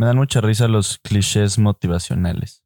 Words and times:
Me 0.00 0.06
dan 0.06 0.16
mucha 0.16 0.40
risa 0.40 0.66
los 0.66 0.98
clichés 1.00 1.58
motivacionales. 1.58 2.64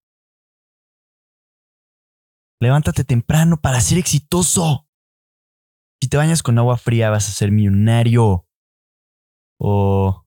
Levántate 2.62 3.02
temprano 3.02 3.60
para 3.60 3.80
ser 3.80 3.98
exitoso. 3.98 4.88
Si 6.00 6.08
te 6.08 6.16
bañas 6.16 6.44
con 6.44 6.56
agua 6.60 6.76
fría 6.76 7.10
vas 7.10 7.28
a 7.28 7.32
ser 7.32 7.50
millonario. 7.50 8.46
O... 9.60 10.24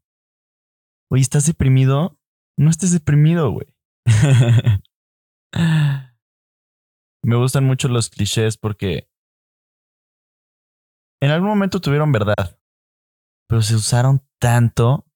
Oye, 1.09 1.21
¿estás 1.21 1.45
deprimido? 1.45 2.19
No 2.59 2.69
estés 2.69 2.91
deprimido, 2.91 3.51
güey. 3.51 3.73
Me 7.23 7.37
gustan 7.37 7.63
mucho 7.63 7.87
los 7.87 8.09
clichés 8.09 8.57
porque 8.57 9.09
en 11.21 11.31
algún 11.31 11.47
momento 11.47 11.79
tuvieron 11.79 12.11
verdad, 12.11 12.59
pero 13.47 13.61
se 13.61 13.75
usaron 13.75 14.27
tanto 14.41 15.06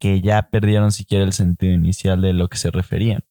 que 0.00 0.20
ya 0.20 0.50
perdieron 0.50 0.92
siquiera 0.92 1.24
el 1.24 1.32
sentido 1.32 1.74
inicial 1.74 2.22
de 2.22 2.32
lo 2.32 2.48
que 2.48 2.56
se 2.56 2.70
referían. 2.70 3.24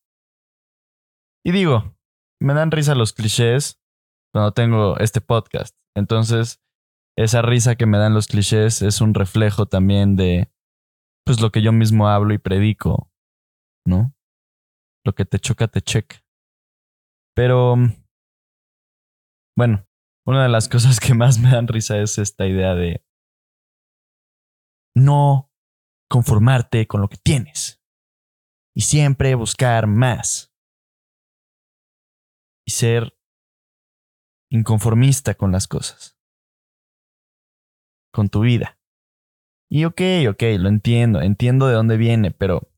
Y 1.44 1.52
digo, 1.52 1.98
me 2.42 2.54
dan 2.54 2.72
risa 2.72 2.96
los 2.96 3.14
clichés 3.14 3.82
cuando 4.32 4.54
tengo 4.54 4.98
este 5.00 5.20
podcast. 5.20 5.76
Entonces, 5.96 6.62
esa 7.18 7.42
risa 7.42 7.76
que 7.76 7.86
me 7.86 7.98
dan 7.98 8.14
los 8.14 8.28
clichés 8.28 8.82
es 8.82 9.02
un 9.02 9.14
reflejo 9.14 9.66
también 9.66 10.16
de 10.16 10.52
pues 11.26 11.42
lo 11.42 11.52
que 11.52 11.62
yo 11.62 11.72
mismo 11.72 12.08
hablo 12.08 12.34
y 12.34 12.38
predico, 12.38 13.12
¿no? 13.86 14.14
Lo 15.06 15.14
que 15.14 15.26
te 15.26 15.40
choca 15.40 15.68
te 15.68 15.82
checa. 15.82 16.24
Pero 17.36 17.76
bueno, 19.58 19.86
una 20.26 20.44
de 20.44 20.50
las 20.50 20.70
cosas 20.70 21.00
que 21.00 21.14
más 21.14 21.40
me 21.40 21.52
dan 21.52 21.68
risa 21.68 21.98
es 21.98 22.18
esta 22.18 22.48
idea 22.48 22.76
de 22.76 23.04
no 24.96 25.49
conformarte 26.10 26.88
con 26.88 27.02
lo 27.02 27.08
que 27.08 27.18
tienes 27.18 27.82
y 28.76 28.82
siempre 28.82 29.36
buscar 29.36 29.88
más 29.88 30.54
y 32.66 32.72
ser 32.72 33.18
inconformista 34.52 35.36
con 35.36 35.52
las 35.52 35.68
cosas, 35.68 36.18
con 38.12 38.30
tu 38.30 38.42
vida. 38.42 38.80
Y 39.72 39.86
ok, 39.86 40.02
ok, 40.30 40.44
lo 40.58 40.70
entiendo, 40.70 41.22
entiendo 41.22 41.68
de 41.68 41.76
dónde 41.76 41.98
viene, 41.98 42.32
pero 42.32 42.72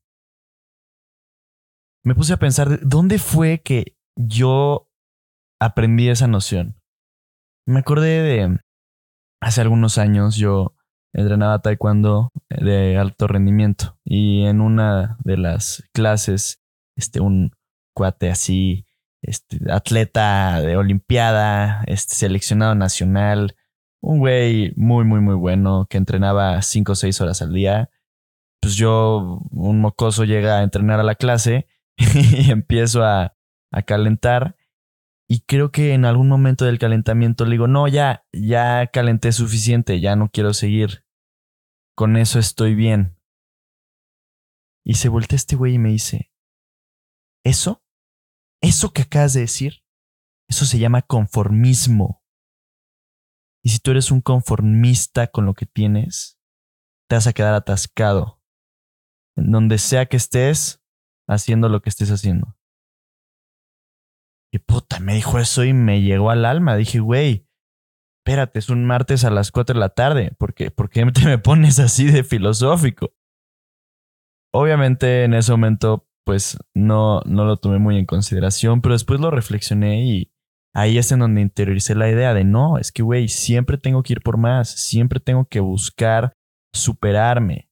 me 2.04 2.14
puse 2.14 2.34
a 2.34 2.38
pensar, 2.38 2.80
¿dónde 2.86 3.18
fue 3.18 3.62
que 3.62 3.96
yo 4.16 4.90
aprendí 5.60 6.10
esa 6.10 6.26
noción? 6.26 6.80
Me 7.66 7.80
acordé 7.80 8.22
de 8.22 8.60
hace 9.40 9.60
algunos 9.60 9.96
años 9.98 10.36
yo 10.36 10.76
entrenaba 11.12 11.60
taekwondo 11.60 12.32
de 12.48 12.96
alto 12.98 13.26
rendimiento. 13.26 13.98
Y 14.04 14.44
en 14.44 14.60
una 14.60 15.16
de 15.24 15.36
las 15.36 15.84
clases 15.92 16.62
este 16.96 17.20
un 17.20 17.52
cuate 17.94 18.30
así 18.30 18.86
este 19.22 19.58
atleta 19.70 20.60
de 20.60 20.76
olimpiada 20.76 21.84
este 21.86 22.14
seleccionado 22.14 22.74
nacional 22.74 23.56
un 24.00 24.18
güey 24.18 24.72
muy 24.76 25.04
muy 25.04 25.20
muy 25.20 25.34
bueno 25.34 25.86
que 25.88 25.96
entrenaba 25.96 26.60
cinco 26.62 26.92
o 26.92 26.94
seis 26.96 27.20
horas 27.20 27.40
al 27.40 27.52
día 27.52 27.90
pues 28.60 28.74
yo 28.74 29.40
un 29.50 29.80
mocoso 29.80 30.24
llega 30.24 30.58
a 30.58 30.62
entrenar 30.62 31.00
a 31.00 31.04
la 31.04 31.14
clase 31.14 31.66
y 31.96 32.50
empiezo 32.50 33.04
a, 33.04 33.34
a 33.70 33.82
calentar 33.82 34.56
y 35.28 35.40
creo 35.40 35.70
que 35.70 35.94
en 35.94 36.04
algún 36.04 36.28
momento 36.28 36.64
del 36.64 36.78
calentamiento 36.78 37.44
le 37.44 37.52
digo, 37.52 37.66
no, 37.66 37.88
ya, 37.88 38.26
ya 38.32 38.86
calenté 38.88 39.32
suficiente, 39.32 40.00
ya 40.00 40.16
no 40.16 40.28
quiero 40.30 40.52
seguir. 40.52 41.04
Con 41.96 42.16
eso 42.16 42.38
estoy 42.38 42.74
bien. 42.74 43.18
Y 44.84 44.94
se 44.94 45.08
voltea 45.08 45.36
este 45.36 45.56
güey 45.56 45.74
y 45.74 45.78
me 45.78 45.90
dice, 45.90 46.32
¿eso? 47.44 47.84
¿Eso 48.60 48.92
que 48.92 49.02
acabas 49.02 49.34
de 49.34 49.40
decir? 49.40 49.84
Eso 50.48 50.66
se 50.66 50.78
llama 50.78 51.02
conformismo. 51.02 52.22
Y 53.64 53.70
si 53.70 53.78
tú 53.78 53.92
eres 53.92 54.10
un 54.10 54.20
conformista 54.20 55.28
con 55.28 55.46
lo 55.46 55.54
que 55.54 55.66
tienes, 55.66 56.38
te 57.08 57.16
vas 57.16 57.26
a 57.26 57.32
quedar 57.32 57.54
atascado. 57.54 58.42
En 59.36 59.50
donde 59.50 59.78
sea 59.78 60.06
que 60.06 60.16
estés, 60.16 60.82
haciendo 61.28 61.68
lo 61.68 61.80
que 61.80 61.90
estés 61.90 62.10
haciendo. 62.10 62.56
Y 64.52 64.58
puta, 64.58 65.00
me 65.00 65.14
dijo 65.14 65.38
eso 65.38 65.64
y 65.64 65.72
me 65.72 66.02
llegó 66.02 66.30
al 66.30 66.44
alma. 66.44 66.76
Dije, 66.76 67.00
güey, 67.00 67.48
espérate, 68.20 68.58
es 68.58 68.68
un 68.68 68.84
martes 68.84 69.24
a 69.24 69.30
las 69.30 69.50
4 69.50 69.74
de 69.74 69.80
la 69.80 69.88
tarde. 69.88 70.32
¿Por 70.38 70.52
qué, 70.52 70.70
¿Por 70.70 70.90
qué 70.90 71.04
te 71.12 71.24
me 71.24 71.38
pones 71.38 71.78
así 71.78 72.04
de 72.04 72.22
filosófico? 72.22 73.14
Obviamente 74.52 75.24
en 75.24 75.32
ese 75.32 75.52
momento, 75.52 76.06
pues 76.26 76.58
no, 76.74 77.22
no 77.24 77.46
lo 77.46 77.56
tomé 77.56 77.78
muy 77.78 77.96
en 77.96 78.04
consideración, 78.04 78.82
pero 78.82 78.92
después 78.92 79.18
lo 79.20 79.30
reflexioné 79.30 80.04
y 80.04 80.30
ahí 80.74 80.98
es 80.98 81.10
en 81.12 81.20
donde 81.20 81.40
interioricé 81.40 81.94
la 81.94 82.10
idea 82.10 82.34
de 82.34 82.44
no, 82.44 82.76
es 82.76 82.92
que, 82.92 83.02
güey, 83.02 83.28
siempre 83.28 83.78
tengo 83.78 84.02
que 84.02 84.12
ir 84.12 84.20
por 84.20 84.36
más, 84.36 84.68
siempre 84.68 85.20
tengo 85.20 85.46
que 85.46 85.60
buscar 85.60 86.34
superarme, 86.74 87.70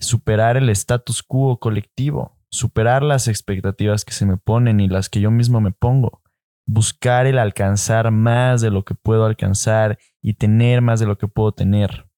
superar 0.00 0.56
el 0.56 0.68
status 0.70 1.22
quo 1.22 1.60
colectivo 1.60 2.35
superar 2.50 3.02
las 3.02 3.28
expectativas 3.28 4.04
que 4.04 4.12
se 4.12 4.26
me 4.26 4.36
ponen 4.36 4.80
y 4.80 4.88
las 4.88 5.08
que 5.08 5.20
yo 5.20 5.30
mismo 5.30 5.60
me 5.60 5.72
pongo, 5.72 6.22
buscar 6.66 7.26
el 7.26 7.38
alcanzar 7.38 8.10
más 8.10 8.60
de 8.60 8.70
lo 8.70 8.84
que 8.84 8.94
puedo 8.94 9.24
alcanzar 9.24 9.98
y 10.22 10.34
tener 10.34 10.82
más 10.82 11.00
de 11.00 11.06
lo 11.06 11.18
que 11.18 11.28
puedo 11.28 11.52
tener. 11.52 12.08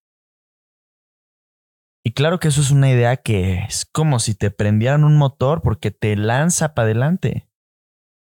Y 2.05 2.13
claro 2.13 2.39
que 2.39 2.49
eso 2.49 2.61
es 2.61 2.71
una 2.71 2.91
idea 2.91 3.19
que 3.19 3.65
es 3.69 3.85
como 3.85 4.19
si 4.19 4.35
te 4.35 4.51
prendieran 4.51 5.05
un 5.05 5.17
motor 5.17 5.61
porque 5.61 5.91
te 5.91 6.17
lanza 6.17 6.75
para 6.75 6.87
adelante. 6.87 7.51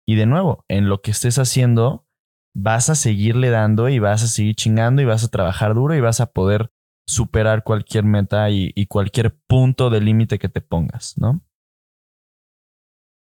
Y 0.06 0.16
de 0.16 0.26
nuevo, 0.26 0.64
en 0.68 0.88
lo 0.88 1.00
que 1.00 1.10
estés 1.10 1.38
haciendo, 1.38 2.06
vas 2.54 2.90
a 2.90 2.94
seguirle 2.94 3.50
dando 3.50 3.88
y 3.88 3.98
vas 3.98 4.22
a 4.22 4.26
seguir 4.26 4.56
chingando 4.56 5.00
y 5.00 5.06
vas 5.06 5.24
a 5.24 5.28
trabajar 5.28 5.74
duro 5.74 5.94
y 5.94 6.00
vas 6.00 6.20
a 6.20 6.32
poder 6.32 6.70
superar 7.06 7.64
cualquier 7.64 8.04
meta 8.04 8.50
y, 8.50 8.72
y 8.74 8.86
cualquier 8.86 9.38
punto 9.46 9.88
de 9.88 10.00
límite 10.00 10.38
que 10.38 10.50
te 10.50 10.60
pongas, 10.60 11.14
¿no? 11.16 11.42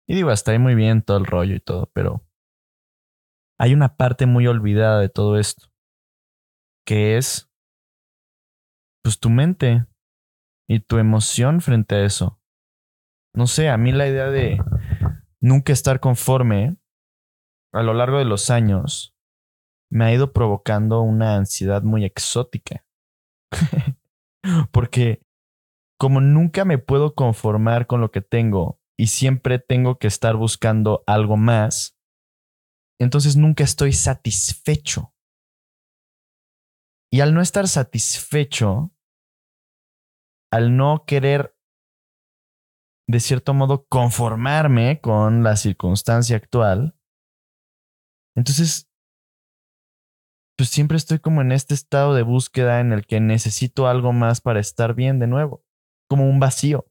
Y 0.09 0.15
digo, 0.15 0.33
está 0.33 0.53
ahí 0.53 0.59
muy 0.59 0.75
bien 0.75 1.03
todo 1.03 1.19
el 1.19 1.27
rollo 1.27 1.55
y 1.55 1.61
todo, 1.61 1.91
pero 1.93 2.25
hay 3.59 3.75
una 3.75 3.97
parte 3.97 4.25
muy 4.25 4.47
olvidada 4.47 5.01
de 5.01 5.11
todo 5.11 5.39
esto, 5.39 5.69
que 6.87 7.19
es 7.19 7.51
pues 9.03 9.21
tu 9.21 9.29
mente 9.29 9.87
y 10.67 10.81
tu 10.81 10.97
emoción 10.97 11.61
frente 11.61 11.97
a 11.97 12.05
eso. 12.05 12.41
No 13.35 13.47
sé, 13.47 13.69
a 13.69 13.77
mí 13.77 13.93
la 13.93 14.09
idea 14.09 14.31
de 14.31 14.59
nunca 15.41 15.73
estar 15.73 16.01
conforme 16.01 16.79
a 17.75 17.83
lo 17.83 17.93
largo 17.93 18.19
de 18.19 18.25
los 18.25 18.49
años 18.49 19.15
me 19.91 20.07
ha 20.07 20.13
ido 20.13 20.33
provocando 20.33 21.03
una 21.03 21.37
ansiedad 21.37 21.83
muy 21.83 22.05
exótica. 22.05 22.87
Porque 24.73 25.21
como 25.99 26.21
nunca 26.21 26.65
me 26.65 26.79
puedo 26.79 27.15
conformar 27.15 27.87
con 27.87 28.01
lo 28.01 28.11
que 28.11 28.21
tengo 28.21 28.78
y 28.99 29.07
siempre 29.07 29.61
tengo 29.61 29.99
que 29.99 30.09
estar 30.09 30.37
buscando 30.37 31.05
algo 31.07 31.37
más, 31.37 31.97
entonces 33.01 33.37
nunca 33.37 33.63
estoy 33.63 33.93
satisfecho. 33.93 35.15
Y 37.11 37.21
al 37.21 37.33
no 37.33 37.41
estar 37.41 37.69
satisfecho, 37.69 38.93
al 40.53 40.77
no 40.77 41.05
querer, 41.07 41.57
de 43.09 43.21
cierto 43.21 43.55
modo, 43.55 43.87
conformarme 43.87 45.01
con 45.01 45.45
la 45.45 45.57
circunstancia 45.57 46.37
actual, 46.37 46.99
entonces, 48.37 48.91
pues 50.57 50.71
siempre 50.71 50.97
estoy 50.97 51.21
como 51.21 51.41
en 51.41 51.53
este 51.53 51.75
estado 51.75 52.15
de 52.15 52.23
búsqueda 52.23 52.81
en 52.81 52.93
el 52.93 53.07
que 53.07 53.21
necesito 53.21 53.87
algo 53.87 54.13
más 54.13 54.41
para 54.41 54.61
estar 54.61 54.95
bien 54.95 55.19
de 55.21 55.29
nuevo, 55.29 55.65
como 56.09 56.29
un 56.29 56.41
vacío 56.41 56.91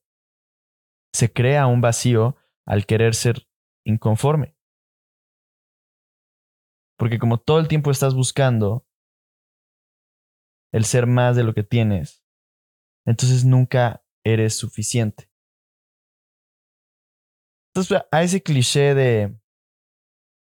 se 1.18 1.34
crea 1.34 1.66
un 1.66 1.82
vacío 1.82 2.38
al 2.64 2.86
querer 2.86 3.16
ser 3.16 3.48
inconforme. 3.84 4.56
Porque 6.96 7.18
como 7.18 7.40
todo 7.40 7.60
el 7.60 7.68
tiempo 7.68 7.90
estás 7.90 8.14
buscando 8.14 8.86
el 10.72 10.86
ser 10.86 11.08
más 11.08 11.36
de 11.36 11.44
lo 11.44 11.56
que 11.56 11.64
tienes, 11.64 12.24
entonces 13.04 13.46
nunca 13.46 14.06
eres 14.24 14.56
suficiente. 14.60 15.31
Entonces 17.74 18.04
a 18.12 18.22
ese 18.22 18.44
cliché 18.44 18.94
de 18.94 19.40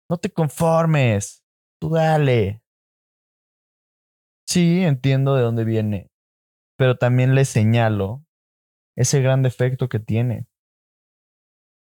no 0.09 0.17
te 0.17 0.31
conformes, 0.31 1.45
tú 1.79 1.91
dale. 1.91 2.63
Sí, 4.49 4.83
entiendo 4.83 5.35
de 5.35 5.43
dónde 5.43 5.65
viene, 5.65 6.11
pero 6.79 6.97
también 6.97 7.35
le 7.35 7.45
señalo 7.45 8.25
ese 8.97 9.21
gran 9.21 9.43
defecto 9.43 9.91
que 9.91 9.99
tiene 9.99 10.47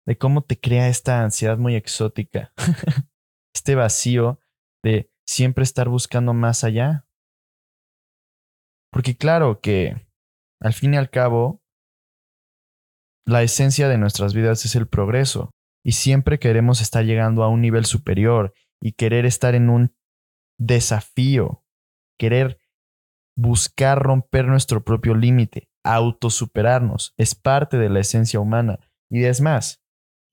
de 0.05 0.17
cómo 0.17 0.43
te 0.43 0.59
crea 0.59 0.87
esta 0.87 1.23
ansiedad 1.23 1.57
muy 1.57 1.75
exótica, 1.75 2.53
este 3.55 3.75
vacío 3.75 4.39
de 4.83 5.11
siempre 5.25 5.63
estar 5.63 5.89
buscando 5.89 6.33
más 6.33 6.63
allá. 6.63 7.07
Porque 8.91 9.17
claro 9.17 9.59
que, 9.59 10.07
al 10.61 10.73
fin 10.73 10.93
y 10.93 10.97
al 10.97 11.09
cabo, 11.09 11.63
la 13.25 13.41
esencia 13.41 13.89
de 13.89 13.97
nuestras 13.97 14.33
vidas 14.33 14.63
es 14.65 14.75
el 14.75 14.87
progreso 14.87 15.49
y 15.83 15.93
siempre 15.93 16.39
queremos 16.39 16.81
estar 16.81 17.03
llegando 17.03 17.43
a 17.43 17.49
un 17.49 17.61
nivel 17.61 17.85
superior 17.85 18.53
y 18.79 18.93
querer 18.93 19.25
estar 19.25 19.55
en 19.55 19.69
un 19.69 19.95
desafío, 20.59 21.65
querer 22.19 22.59
buscar 23.35 24.01
romper 24.01 24.45
nuestro 24.45 24.83
propio 24.83 25.15
límite, 25.15 25.69
autosuperarnos, 25.83 27.13
es 27.17 27.35
parte 27.35 27.77
de 27.77 27.89
la 27.89 27.99
esencia 27.99 28.39
humana. 28.39 28.79
Y 29.09 29.25
es 29.25 29.41
más, 29.41 29.84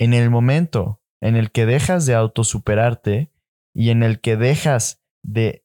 en 0.02 0.14
el 0.14 0.30
momento 0.30 1.00
en 1.20 1.36
el 1.36 1.52
que 1.52 1.64
dejas 1.64 2.06
de 2.06 2.14
autosuperarte 2.16 3.30
y 3.72 3.90
en 3.90 4.02
el 4.02 4.20
que 4.20 4.36
dejas 4.36 5.00
de 5.22 5.64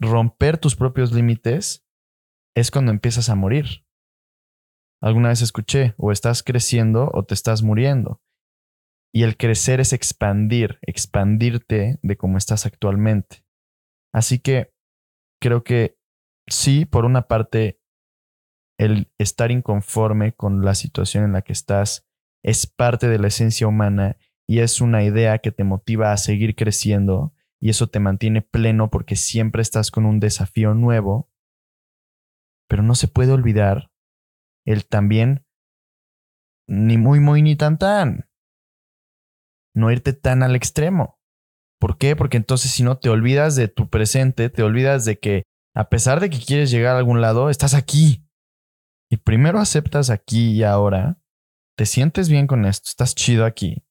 romper 0.00 0.56
tus 0.56 0.74
propios 0.74 1.12
límites, 1.12 1.86
es 2.56 2.70
cuando 2.70 2.92
empiezas 2.92 3.28
a 3.28 3.34
morir. 3.34 3.86
Alguna 5.02 5.28
vez 5.28 5.42
escuché, 5.42 5.94
o 5.98 6.12
estás 6.12 6.42
creciendo 6.42 7.10
o 7.12 7.24
te 7.24 7.34
estás 7.34 7.62
muriendo. 7.62 8.22
Y 9.12 9.22
el 9.22 9.36
crecer 9.36 9.80
es 9.80 9.92
expandir, 9.92 10.78
expandirte 10.80 11.98
de 12.02 12.16
cómo 12.16 12.38
estás 12.38 12.64
actualmente. 12.64 13.44
Así 14.14 14.38
que 14.38 14.72
creo 15.42 15.62
que 15.62 15.98
sí, 16.48 16.86
por 16.86 17.04
una 17.04 17.28
parte, 17.28 17.82
el 18.80 19.12
estar 19.18 19.50
inconforme 19.50 20.32
con 20.32 20.64
la 20.64 20.74
situación 20.74 21.24
en 21.24 21.32
la 21.32 21.42
que 21.42 21.52
estás 21.52 22.08
es 22.44 22.66
parte 22.66 23.08
de 23.08 23.18
la 23.18 23.28
esencia 23.28 23.66
humana 23.66 24.18
y 24.46 24.60
es 24.60 24.80
una 24.80 25.02
idea 25.02 25.38
que 25.38 25.50
te 25.50 25.64
motiva 25.64 26.12
a 26.12 26.16
seguir 26.18 26.54
creciendo 26.54 27.32
y 27.58 27.70
eso 27.70 27.88
te 27.88 27.98
mantiene 27.98 28.42
pleno 28.42 28.90
porque 28.90 29.16
siempre 29.16 29.62
estás 29.62 29.90
con 29.90 30.04
un 30.04 30.20
desafío 30.20 30.74
nuevo. 30.74 31.32
Pero 32.68 32.82
no 32.82 32.94
se 32.94 33.08
puede 33.08 33.32
olvidar 33.32 33.90
el 34.66 34.86
también 34.86 35.46
ni 36.68 36.98
muy 36.98 37.18
muy 37.18 37.40
ni 37.40 37.56
tan 37.56 37.78
tan. 37.78 38.28
No 39.74 39.90
irte 39.90 40.12
tan 40.12 40.42
al 40.42 40.54
extremo. 40.54 41.18
¿Por 41.80 41.96
qué? 41.96 42.14
Porque 42.14 42.36
entonces 42.36 42.70
si 42.70 42.82
no 42.82 42.98
te 42.98 43.08
olvidas 43.08 43.56
de 43.56 43.68
tu 43.68 43.88
presente, 43.88 44.50
te 44.50 44.62
olvidas 44.62 45.06
de 45.06 45.18
que 45.18 45.44
a 45.74 45.88
pesar 45.88 46.20
de 46.20 46.28
que 46.28 46.38
quieres 46.38 46.70
llegar 46.70 46.94
a 46.94 46.98
algún 46.98 47.22
lado, 47.22 47.48
estás 47.48 47.72
aquí. 47.72 48.28
Y 49.10 49.16
primero 49.16 49.58
aceptas 49.58 50.10
aquí 50.10 50.52
y 50.52 50.62
ahora, 50.62 51.18
te 51.76 51.86
sientes 51.86 52.28
bien 52.28 52.46
con 52.46 52.64
esto, 52.64 52.88
estás 52.88 53.14
chido 53.14 53.44
aquí. 53.44 53.84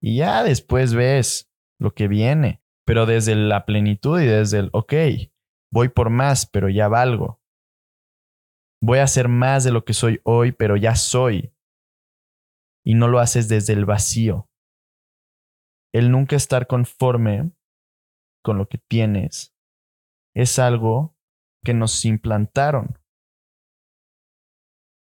Y 0.00 0.18
ya 0.18 0.42
después 0.42 0.94
ves 0.94 1.50
lo 1.78 1.94
que 1.94 2.08
viene, 2.08 2.62
pero 2.84 3.06
desde 3.06 3.34
la 3.34 3.66
plenitud 3.66 4.20
y 4.20 4.26
desde 4.26 4.58
el, 4.60 4.70
ok, 4.72 4.92
voy 5.72 5.88
por 5.88 6.10
más, 6.10 6.46
pero 6.46 6.68
ya 6.68 6.88
valgo. 6.88 7.42
Voy 8.82 8.98
a 8.98 9.04
hacer 9.04 9.28
más 9.28 9.64
de 9.64 9.72
lo 9.72 9.84
que 9.84 9.94
soy 9.94 10.20
hoy, 10.24 10.52
pero 10.52 10.76
ya 10.76 10.94
soy. 10.94 11.54
Y 12.84 12.94
no 12.94 13.08
lo 13.08 13.18
haces 13.18 13.48
desde 13.48 13.72
el 13.72 13.84
vacío. 13.84 14.48
El 15.92 16.10
nunca 16.10 16.36
estar 16.36 16.66
conforme 16.66 17.52
con 18.44 18.58
lo 18.58 18.68
que 18.68 18.78
tienes 18.78 19.56
es 20.34 20.58
algo 20.58 21.16
que 21.64 21.74
nos 21.74 22.04
implantaron. 22.04 22.98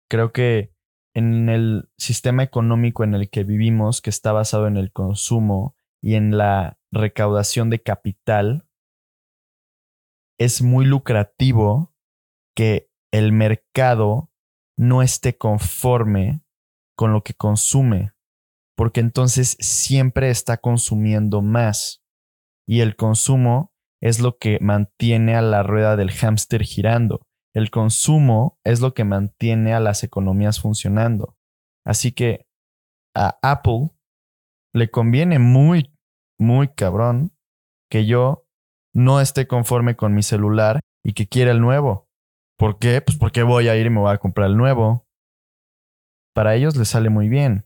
Creo 0.10 0.32
que 0.32 0.76
en 1.14 1.50
el 1.50 1.90
sistema 1.98 2.44
económico 2.44 3.04
en 3.04 3.14
el 3.14 3.30
que 3.30 3.44
vivimos, 3.44 4.02
que 4.02 4.10
está 4.10 4.32
basado 4.32 4.68
en 4.68 4.78
el 4.78 4.92
consumo 4.92 5.76
y 6.02 6.16
en 6.16 6.38
la 6.38 6.80
recaudación 6.92 7.70
de 7.70 7.82
capital, 7.82 8.68
es 10.40 10.62
muy 10.62 10.86
lucrativo 10.86 11.94
que 12.56 12.90
el 13.12 13.32
mercado 13.32 14.32
no 14.78 15.02
esté 15.02 15.38
conforme 15.38 16.44
con 16.96 17.14
lo 17.14 17.24
que 17.24 17.34
consume, 17.34 18.14
porque 18.76 19.00
entonces 19.00 19.58
siempre 19.60 20.30
está 20.30 20.58
consumiendo 20.58 21.42
más 21.42 22.04
y 22.68 22.80
el 22.80 22.96
consumo 22.96 23.74
es 24.02 24.20
lo 24.20 24.38
que 24.38 24.60
mantiene 24.62 25.36
a 25.36 25.42
la 25.42 25.62
rueda 25.62 25.96
del 25.96 26.12
hámster 26.12 26.64
girando. 26.64 27.28
El 27.54 27.70
consumo 27.70 28.60
es 28.64 28.82
lo 28.82 28.94
que 28.94 29.04
mantiene 29.04 29.74
a 29.74 29.80
las 29.80 30.04
economías 30.04 30.60
funcionando. 30.60 31.38
Así 31.86 32.12
que 32.12 32.48
a 33.16 33.38
Apple 33.42 33.92
le 34.74 34.90
conviene 34.90 35.40
muy, 35.40 35.94
muy 36.40 36.70
cabrón 36.70 37.34
que 37.90 38.06
yo 38.06 38.46
no 38.94 39.20
esté 39.20 39.48
conforme 39.48 39.96
con 39.96 40.14
mi 40.14 40.24
celular 40.24 40.80
y 41.04 41.14
que 41.14 41.28
quiera 41.28 41.52
el 41.52 41.62
nuevo. 41.62 42.08
¿Por 42.58 42.80
qué? 42.80 43.02
Pues 43.02 43.18
porque 43.18 43.44
voy 43.44 43.68
a 43.68 43.76
ir 43.76 43.88
y 43.88 43.90
me 43.90 44.00
voy 44.00 44.14
a 44.14 44.18
comprar 44.18 44.50
el 44.50 44.58
nuevo. 44.58 45.06
Para 46.34 46.56
ellos 46.56 46.78
les 46.78 46.90
sale 46.90 47.10
muy 47.10 47.28
bien. 47.28 47.66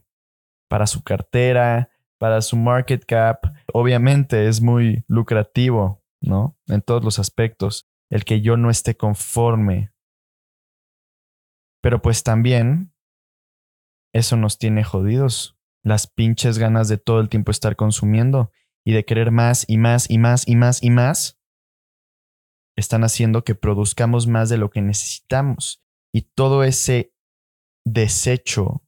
Para 0.68 0.88
su 0.88 1.04
cartera, 1.04 1.92
para 2.18 2.42
su 2.42 2.58
market 2.58 3.06
cap, 3.06 3.46
obviamente 3.72 4.48
es 4.48 4.62
muy 4.62 5.04
lucrativo 5.08 6.06
¿no? 6.26 6.58
En 6.68 6.82
todos 6.82 7.04
los 7.04 7.20
aspectos, 7.20 7.88
el 8.10 8.26
que 8.26 8.42
yo 8.42 8.58
no 8.58 8.70
esté 8.70 8.96
conforme. 8.96 9.94
Pero 11.82 12.02
pues 12.02 12.24
también 12.24 12.94
eso 14.14 14.38
nos 14.38 14.58
tiene 14.58 14.84
jodidos, 14.84 15.58
las 15.84 16.08
pinches 16.08 16.58
ganas 16.58 16.88
de 16.88 16.98
todo 16.98 17.20
el 17.20 17.30
tiempo 17.30 17.52
estar 17.52 17.76
consumiendo 17.76 18.52
y 18.86 18.94
de 18.94 19.06
querer 19.06 19.32
más 19.32 19.66
y 19.68 19.78
más 19.78 20.10
y 20.10 20.18
más 20.18 20.48
y 20.48 20.56
más 20.56 20.84
y 20.84 20.90
más, 20.90 21.40
están 22.78 23.04
haciendo 23.04 23.44
que 23.44 23.56
produzcamos 23.56 24.28
más 24.28 24.50
de 24.50 24.58
lo 24.58 24.70
que 24.70 24.82
necesitamos. 24.82 25.84
Y 26.14 26.24
todo 26.24 26.64
ese 26.64 27.14
desecho, 27.86 28.84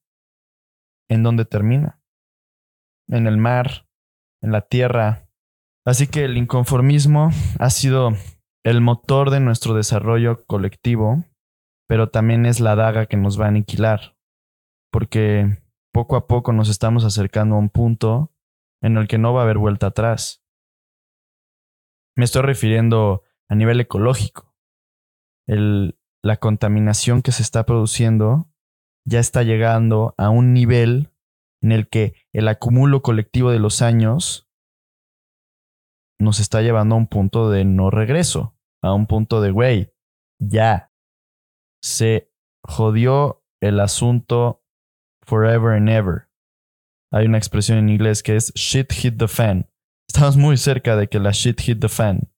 ¿en 1.09 1.23
dónde 1.23 1.45
termina? 1.45 2.01
En 3.07 3.27
el 3.27 3.37
mar, 3.37 3.87
en 4.41 4.51
la 4.51 4.61
tierra, 4.61 5.27
Así 5.87 6.05
que 6.05 6.25
el 6.25 6.35
inconformismo 6.35 7.29
ha 7.59 7.69
sido 7.69 8.09
el 8.67 8.81
motor 8.81 9.29
de 9.29 9.39
nuestro 9.39 9.75
desarrollo 9.75 10.45
colectivo, 10.45 11.23
pero 11.87 12.09
también 12.09 12.45
es 12.45 12.59
la 12.59 12.75
daga 12.75 13.05
que 13.05 13.15
nos 13.15 13.39
va 13.39 13.45
a 13.45 13.47
aniquilar, 13.47 14.17
porque 14.91 15.63
poco 15.93 16.17
a 16.17 16.27
poco 16.27 16.51
nos 16.51 16.67
estamos 16.67 17.05
acercando 17.05 17.55
a 17.55 17.59
un 17.59 17.69
punto 17.69 18.33
en 18.81 18.97
el 18.97 19.07
que 19.07 19.19
no 19.19 19.33
va 19.33 19.39
a 19.39 19.43
haber 19.45 19.57
vuelta 19.57 19.87
atrás. 19.87 20.43
Me 22.17 22.25
estoy 22.25 22.41
refiriendo 22.41 23.23
a 23.47 23.55
nivel 23.55 23.79
ecológico. 23.79 24.53
la 25.47 26.35
contaminación 26.35 27.21
que 27.21 27.31
se 27.31 27.43
está 27.43 27.65
produciendo 27.65 28.51
ya 29.05 29.21
está 29.21 29.43
llegando 29.43 30.13
a 30.17 30.29
un 30.29 30.51
nivel 30.51 31.13
en 31.61 31.71
el 31.71 31.87
que 31.87 32.15
el 32.33 32.49
acumulo 32.49 33.01
colectivo 33.01 33.49
de 33.49 33.59
los 33.59 33.81
años 33.81 34.49
nos 36.19 36.41
está 36.41 36.61
llevando 36.61 36.95
a 36.95 36.97
un 36.97 37.07
punto 37.07 37.49
de 37.49 37.63
no 37.63 37.91
regreso, 37.91 38.56
a 38.81 38.93
un 38.93 39.07
punto 39.07 39.41
de, 39.41 39.51
güey, 39.51 39.93
ya 40.39 40.91
se 41.81 42.31
jodió 42.63 43.43
el 43.61 43.79
asunto 43.79 44.63
forever 45.23 45.73
and 45.73 45.89
ever. 45.89 46.29
Hay 47.11 47.25
una 47.25 47.37
expresión 47.37 47.77
en 47.77 47.89
inglés 47.89 48.21
que 48.23 48.35
es 48.35 48.53
shit 48.53 48.91
hit 48.91 49.17
the 49.17 49.27
fan. 49.27 49.69
Estamos 50.07 50.37
muy 50.37 50.57
cerca 50.57 50.95
de 50.95 51.07
que 51.07 51.19
la 51.19 51.31
shit 51.31 51.59
hit 51.61 51.79
the 51.79 51.89
fan. 51.89 52.31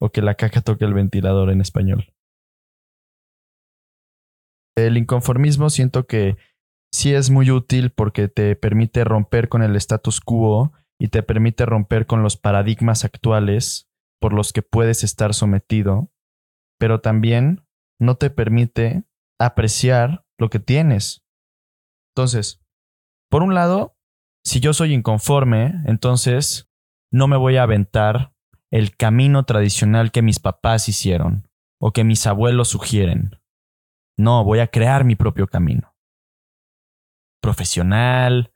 O 0.00 0.10
que 0.10 0.22
la 0.22 0.34
caca 0.34 0.62
toque 0.62 0.84
el 0.84 0.94
ventilador 0.94 1.50
en 1.50 1.60
español. 1.60 2.12
El 4.76 4.96
inconformismo 4.96 5.70
siento 5.70 6.06
que 6.06 6.36
sí 6.92 7.14
es 7.14 7.30
muy 7.30 7.50
útil 7.50 7.90
porque 7.90 8.28
te 8.28 8.56
permite 8.56 9.04
romper 9.04 9.48
con 9.48 9.62
el 9.62 9.76
status 9.76 10.20
quo 10.20 10.72
y 10.98 11.08
te 11.08 11.22
permite 11.22 11.66
romper 11.66 12.06
con 12.06 12.22
los 12.22 12.36
paradigmas 12.36 13.04
actuales 13.04 13.91
por 14.22 14.32
los 14.32 14.52
que 14.52 14.62
puedes 14.62 15.02
estar 15.02 15.34
sometido, 15.34 16.12
pero 16.78 17.00
también 17.00 17.66
no 17.98 18.14
te 18.14 18.30
permite 18.30 19.02
apreciar 19.38 20.24
lo 20.38 20.48
que 20.48 20.60
tienes. 20.60 21.26
Entonces, 22.14 22.62
por 23.28 23.42
un 23.42 23.54
lado, 23.54 23.96
si 24.44 24.60
yo 24.60 24.74
soy 24.74 24.94
inconforme, 24.94 25.74
entonces 25.86 26.70
no 27.10 27.26
me 27.26 27.36
voy 27.36 27.56
a 27.56 27.64
aventar 27.64 28.32
el 28.70 28.96
camino 28.96 29.44
tradicional 29.44 30.12
que 30.12 30.22
mis 30.22 30.38
papás 30.38 30.88
hicieron 30.88 31.48
o 31.80 31.92
que 31.92 32.04
mis 32.04 32.24
abuelos 32.28 32.68
sugieren. 32.68 33.40
No, 34.16 34.44
voy 34.44 34.60
a 34.60 34.68
crear 34.68 35.04
mi 35.04 35.16
propio 35.16 35.48
camino. 35.48 35.96
Profesional, 37.40 38.52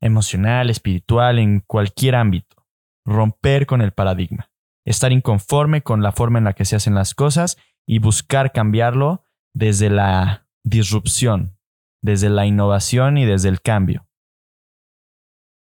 emocional, 0.00 0.70
espiritual, 0.70 1.38
en 1.38 1.60
cualquier 1.60 2.14
ámbito. 2.14 2.64
Romper 3.04 3.66
con 3.66 3.82
el 3.82 3.92
paradigma. 3.92 4.50
Estar 4.84 5.12
inconforme 5.12 5.82
con 5.82 6.02
la 6.02 6.12
forma 6.12 6.38
en 6.38 6.44
la 6.44 6.52
que 6.52 6.64
se 6.64 6.76
hacen 6.76 6.94
las 6.94 7.14
cosas 7.14 7.56
y 7.86 7.98
buscar 7.98 8.52
cambiarlo 8.52 9.24
desde 9.54 9.90
la 9.90 10.48
disrupción, 10.64 11.58
desde 12.02 12.28
la 12.28 12.46
innovación 12.46 13.18
y 13.18 13.24
desde 13.24 13.48
el 13.48 13.60
cambio. 13.62 14.06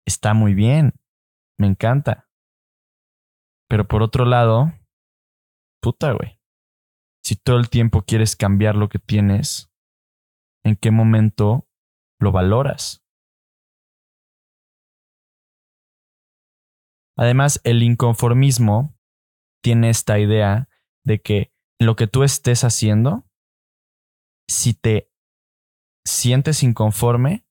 Está 0.07 0.35
muy 0.35 0.55
bien, 0.55 0.95
me 1.59 1.67
encanta. 1.67 2.29
Pero 3.69 3.87
por 3.87 4.03
otro 4.03 4.25
lado, 4.25 4.73
puta, 5.81 6.13
güey. 6.13 6.41
Si 7.25 7.37
todo 7.37 7.59
el 7.59 7.71
tiempo 7.71 8.03
quieres 8.03 8.35
cambiar 8.35 8.75
lo 8.75 8.89
que 8.89 8.99
tienes, 8.99 9.71
¿en 10.65 10.77
qué 10.77 10.91
momento 10.91 11.69
lo 12.23 12.33
valoras. 12.33 13.05
Además, 17.19 17.61
el 17.65 17.83
inconformismo 17.83 18.97
tiene 19.63 19.91
esta 19.91 20.19
idea 20.19 20.69
de 21.05 21.21
que 21.21 21.53
lo 21.81 21.97
que 21.97 22.07
tú 22.07 22.23
estés 22.23 22.65
haciendo, 22.65 23.25
si 24.49 24.75
te 24.75 25.11
sientes 26.05 26.63
inconforme 26.63 27.47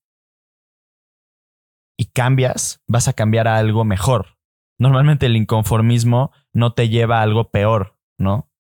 y 1.98 2.06
cambias, 2.06 2.84
vas 2.88 3.08
a 3.08 3.14
cambiar 3.14 3.48
a 3.48 3.58
algo 3.58 3.84
mejor. 3.86 4.38
Normalmente 4.80 5.28
el 5.28 5.36
inconformismo 5.36 6.32
no 6.54 6.74
te 6.74 6.90
lleva 6.90 7.20
a 7.20 7.24
algo 7.24 7.52
peor, 7.52 8.00
¿no? 8.18 8.52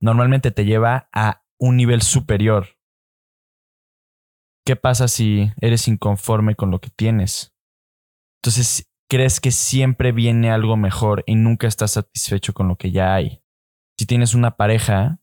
Normalmente 0.00 0.50
te 0.50 0.64
lleva 0.64 1.08
a 1.12 1.44
un 1.58 1.76
nivel 1.76 2.02
superior. 2.02 2.78
¿Qué 4.64 4.76
pasa 4.76 5.08
si 5.08 5.52
eres 5.60 5.88
inconforme 5.88 6.54
con 6.54 6.70
lo 6.70 6.80
que 6.80 6.90
tienes? 6.90 7.54
Entonces, 8.40 8.90
crees 9.08 9.40
que 9.40 9.50
siempre 9.50 10.12
viene 10.12 10.50
algo 10.50 10.76
mejor 10.76 11.22
y 11.26 11.36
nunca 11.36 11.66
estás 11.66 11.92
satisfecho 11.92 12.52
con 12.52 12.68
lo 12.68 12.76
que 12.76 12.90
ya 12.90 13.14
hay. 13.14 13.42
Si 13.98 14.06
tienes 14.06 14.34
una 14.34 14.56
pareja, 14.56 15.20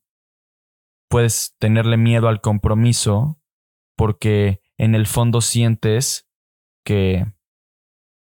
puedes 1.10 1.56
tenerle 1.60 1.98
miedo 1.98 2.28
al 2.28 2.42
compromiso 2.42 3.40
porque 3.96 4.62
en 4.78 4.96
el 4.96 5.06
fondo 5.06 5.42
sientes 5.42 6.28
que 6.86 7.26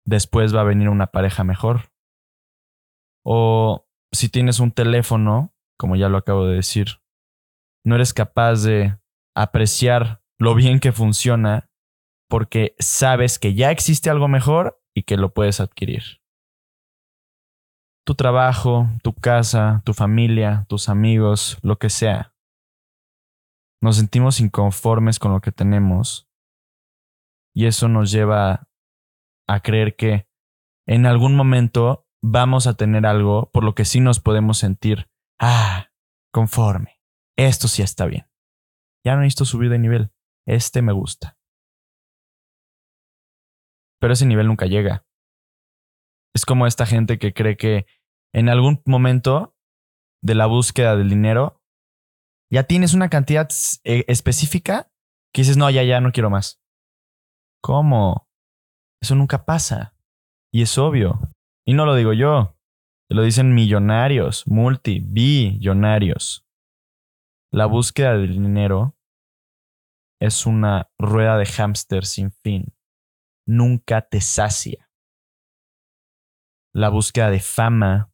después 0.05 0.55
va 0.55 0.61
a 0.61 0.65
venir 0.65 0.89
una 0.89 1.07
pareja 1.07 1.43
mejor. 1.43 1.91
O 3.25 3.87
si 4.11 4.29
tienes 4.29 4.59
un 4.59 4.71
teléfono, 4.71 5.55
como 5.77 5.95
ya 5.95 6.09
lo 6.09 6.17
acabo 6.17 6.45
de 6.45 6.55
decir, 6.55 7.01
no 7.85 7.95
eres 7.95 8.13
capaz 8.13 8.63
de 8.63 8.99
apreciar 9.35 10.21
lo 10.37 10.55
bien 10.55 10.79
que 10.79 10.91
funciona 10.91 11.69
porque 12.29 12.75
sabes 12.79 13.39
que 13.39 13.53
ya 13.53 13.71
existe 13.71 14.09
algo 14.09 14.27
mejor 14.27 14.82
y 14.95 15.03
que 15.03 15.17
lo 15.17 15.33
puedes 15.33 15.59
adquirir. 15.59 16.21
Tu 18.05 18.15
trabajo, 18.15 18.87
tu 19.01 19.13
casa, 19.13 19.81
tu 19.85 19.93
familia, 19.93 20.65
tus 20.67 20.89
amigos, 20.89 21.57
lo 21.61 21.77
que 21.77 21.89
sea. 21.89 22.35
Nos 23.81 23.97
sentimos 23.97 24.39
inconformes 24.39 25.19
con 25.19 25.31
lo 25.31 25.41
que 25.41 25.51
tenemos 25.51 26.29
y 27.55 27.65
eso 27.65 27.87
nos 27.87 28.11
lleva 28.11 28.67
a 29.47 29.59
creer 29.61 29.95
que 29.95 30.27
en 30.87 31.05
algún 31.05 31.35
momento 31.35 32.07
vamos 32.21 32.67
a 32.67 32.75
tener 32.75 33.05
algo 33.05 33.51
por 33.51 33.63
lo 33.63 33.75
que 33.75 33.85
sí 33.85 33.99
nos 33.99 34.19
podemos 34.19 34.57
sentir, 34.57 35.09
ah, 35.39 35.91
conforme. 36.31 37.01
Esto 37.37 37.67
sí 37.67 37.81
está 37.81 38.05
bien. 38.05 38.27
Ya 39.05 39.15
no 39.15 39.21
necesito 39.21 39.45
subir 39.45 39.69
de 39.69 39.79
nivel. 39.79 40.11
Este 40.45 40.81
me 40.81 40.93
gusta. 40.93 41.37
Pero 44.03 44.15
ese 44.15 44.25
nivel 44.25 44.47
nunca 44.47 44.65
llega. 44.65 45.05
Es 46.35 46.45
como 46.45 46.67
esta 46.67 46.85
gente 46.85 47.17
que 47.19 47.33
cree 47.33 47.55
que 47.55 47.85
en 48.33 48.49
algún 48.49 48.81
momento 48.85 49.55
de 50.21 50.35
la 50.35 50.45
búsqueda 50.45 50.97
del 50.97 51.07
dinero 51.07 51.61
ya 52.51 52.63
tienes 52.63 52.93
una 52.93 53.09
cantidad 53.09 53.47
eh, 53.85 54.03
específica 54.09 54.91
que 55.33 55.43
dices, 55.43 55.55
no, 55.55 55.69
ya, 55.69 55.83
ya, 55.83 56.01
no 56.01 56.11
quiero 56.11 56.29
más. 56.29 56.61
¿Cómo? 57.61 58.27
Eso 59.01 59.15
nunca 59.15 59.45
pasa. 59.45 59.95
Y 60.53 60.63
es 60.63 60.77
obvio. 60.77 61.21
Y 61.65 61.73
no 61.73 61.85
lo 61.85 61.95
digo 61.95 62.11
yo. 62.11 62.57
Lo 63.09 63.23
dicen 63.23 63.53
millonarios, 63.53 64.45
multi, 64.47 64.99
billonarios. 64.99 66.45
La 67.53 67.67
búsqueda 67.67 68.17
del 68.17 68.33
dinero 68.33 68.97
es 70.19 70.45
una 70.45 70.91
rueda 70.99 71.37
de 71.37 71.45
hámster 71.45 72.05
sin 72.05 72.33
fin. 72.33 72.72
Nunca 73.45 74.01
te 74.01 74.21
sacia. 74.21 74.89
La 76.73 76.89
búsqueda 76.89 77.29
de 77.29 77.39
fama, 77.39 78.13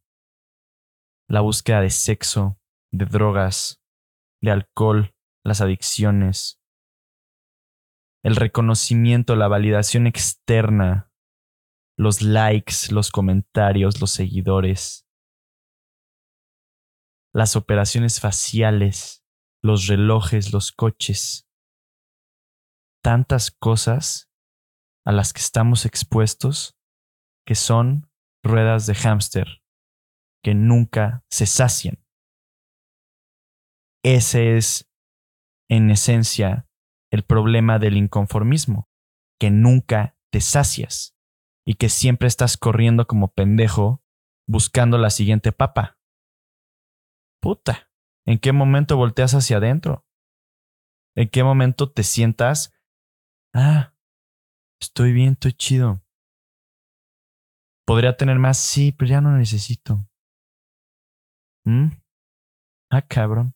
la 1.27 1.41
búsqueda 1.41 1.81
de 1.81 1.91
sexo, 1.91 2.59
de 2.91 3.05
drogas, 3.05 3.81
de 4.41 4.51
alcohol, 4.51 5.13
las 5.43 5.61
adicciones, 5.61 6.59
el 8.23 8.35
reconocimiento, 8.35 9.35
la 9.35 9.47
validación 9.47 10.07
externa, 10.07 11.11
los 11.97 12.21
likes, 12.21 12.91
los 12.91 13.11
comentarios, 13.11 14.01
los 14.01 14.11
seguidores, 14.11 15.07
las 17.33 17.55
operaciones 17.55 18.19
faciales, 18.19 19.23
los 19.61 19.87
relojes, 19.87 20.51
los 20.51 20.71
coches, 20.71 21.47
tantas 23.03 23.51
cosas 23.51 24.28
a 25.09 25.11
las 25.11 25.33
que 25.33 25.41
estamos 25.41 25.87
expuestos 25.87 26.77
que 27.43 27.55
son 27.55 28.11
ruedas 28.43 28.85
de 28.85 28.93
hámster 28.93 29.63
que 30.43 30.53
nunca 30.53 31.25
se 31.31 31.47
sacian. 31.47 32.05
Ese 34.05 34.55
es, 34.55 34.87
en 35.67 35.89
esencia, 35.89 36.69
el 37.11 37.23
problema 37.23 37.79
del 37.79 37.97
inconformismo, 37.97 38.87
que 39.39 39.49
nunca 39.49 40.15
te 40.31 40.41
sacias 40.41 41.17
y 41.65 41.73
que 41.73 41.89
siempre 41.89 42.27
estás 42.27 42.55
corriendo 42.55 43.07
como 43.07 43.33
pendejo 43.33 44.03
buscando 44.47 44.99
la 44.99 45.09
siguiente 45.09 45.51
papa. 45.51 45.97
Puta, 47.41 47.89
¿en 48.27 48.37
qué 48.37 48.51
momento 48.51 48.95
volteas 48.95 49.33
hacia 49.33 49.57
adentro? 49.57 50.05
¿En 51.15 51.29
qué 51.29 51.43
momento 51.43 51.91
te 51.91 52.03
sientas, 52.03 52.75
ah, 53.55 53.95
estoy 54.79 55.13
bien, 55.13 55.33
estoy 55.33 55.53
chido? 55.53 56.01
Podría 57.85 58.15
tener 58.15 58.37
más, 58.37 58.57
sí, 58.57 58.91
pero 58.91 59.09
ya 59.09 59.21
no 59.21 59.35
necesito. 59.37 60.07
¿Mm? 61.65 61.89
Ah, 62.91 63.01
cabrón. 63.01 63.53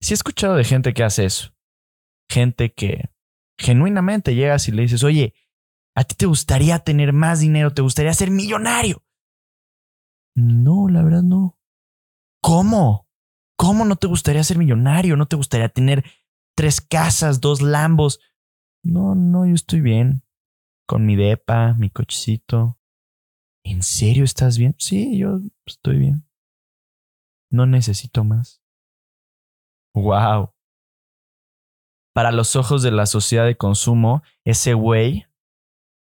Sí 0.00 0.12
he 0.12 0.14
escuchado 0.14 0.56
de 0.56 0.64
gente 0.64 0.92
que 0.92 1.02
hace 1.02 1.24
eso 1.24 1.54
gente 2.28 2.72
que 2.72 3.10
genuinamente 3.58 4.34
llegas 4.34 4.68
y 4.68 4.72
le 4.72 4.82
dices, 4.82 5.04
oye, 5.04 5.34
¿a 5.94 6.04
ti 6.04 6.14
te 6.16 6.26
gustaría 6.26 6.78
tener 6.80 7.12
más 7.12 7.40
dinero? 7.40 7.72
¿Te 7.72 7.82
gustaría 7.82 8.12
ser 8.12 8.30
millonario? 8.30 9.04
No, 10.36 10.88
la 10.88 11.02
verdad 11.02 11.22
no. 11.22 11.58
¿Cómo? 12.42 13.08
¿Cómo 13.56 13.84
no 13.84 13.96
te 13.96 14.08
gustaría 14.08 14.42
ser 14.42 14.58
millonario? 14.58 15.16
¿No 15.16 15.26
te 15.26 15.36
gustaría 15.36 15.68
tener 15.68 16.04
tres 16.56 16.80
casas, 16.80 17.40
dos 17.40 17.62
lambos? 17.62 18.20
No, 18.84 19.14
no, 19.14 19.46
yo 19.46 19.54
estoy 19.54 19.80
bien. 19.80 20.22
Con 20.86 21.06
mi 21.06 21.16
depa, 21.16 21.74
mi 21.74 21.90
cochecito. 21.90 22.78
¿En 23.64 23.82
serio 23.82 24.24
estás 24.24 24.58
bien? 24.58 24.76
Sí, 24.78 25.18
yo 25.18 25.40
estoy 25.66 25.98
bien. 25.98 26.28
No 27.50 27.66
necesito 27.66 28.22
más. 28.24 28.62
Wow 29.94 30.54
para 32.14 32.30
los 32.30 32.54
ojos 32.56 32.82
de 32.82 32.92
la 32.92 33.06
sociedad 33.06 33.44
de 33.44 33.56
consumo, 33.56 34.22
ese 34.44 34.72
güey, 34.72 35.26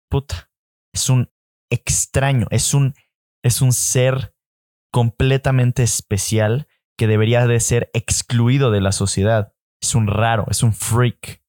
puta, 0.10 0.52
es 0.94 1.10
un 1.10 1.32
extraño, 1.72 2.46
es 2.52 2.74
un, 2.74 2.94
es 3.44 3.62
un 3.62 3.74
ser 3.74 4.36
completamente 4.94 5.82
especial 5.84 6.68
que 6.98 7.08
debería 7.08 7.48
de 7.48 7.60
ser 7.60 7.90
excluido 7.94 8.72
de 8.72 8.82
la 8.82 8.92
sociedad. 8.92 9.54
Es 9.82 9.96
un 9.96 10.08
raro, 10.08 10.46
es 10.50 10.64
un 10.64 10.74
freak. 10.74 11.44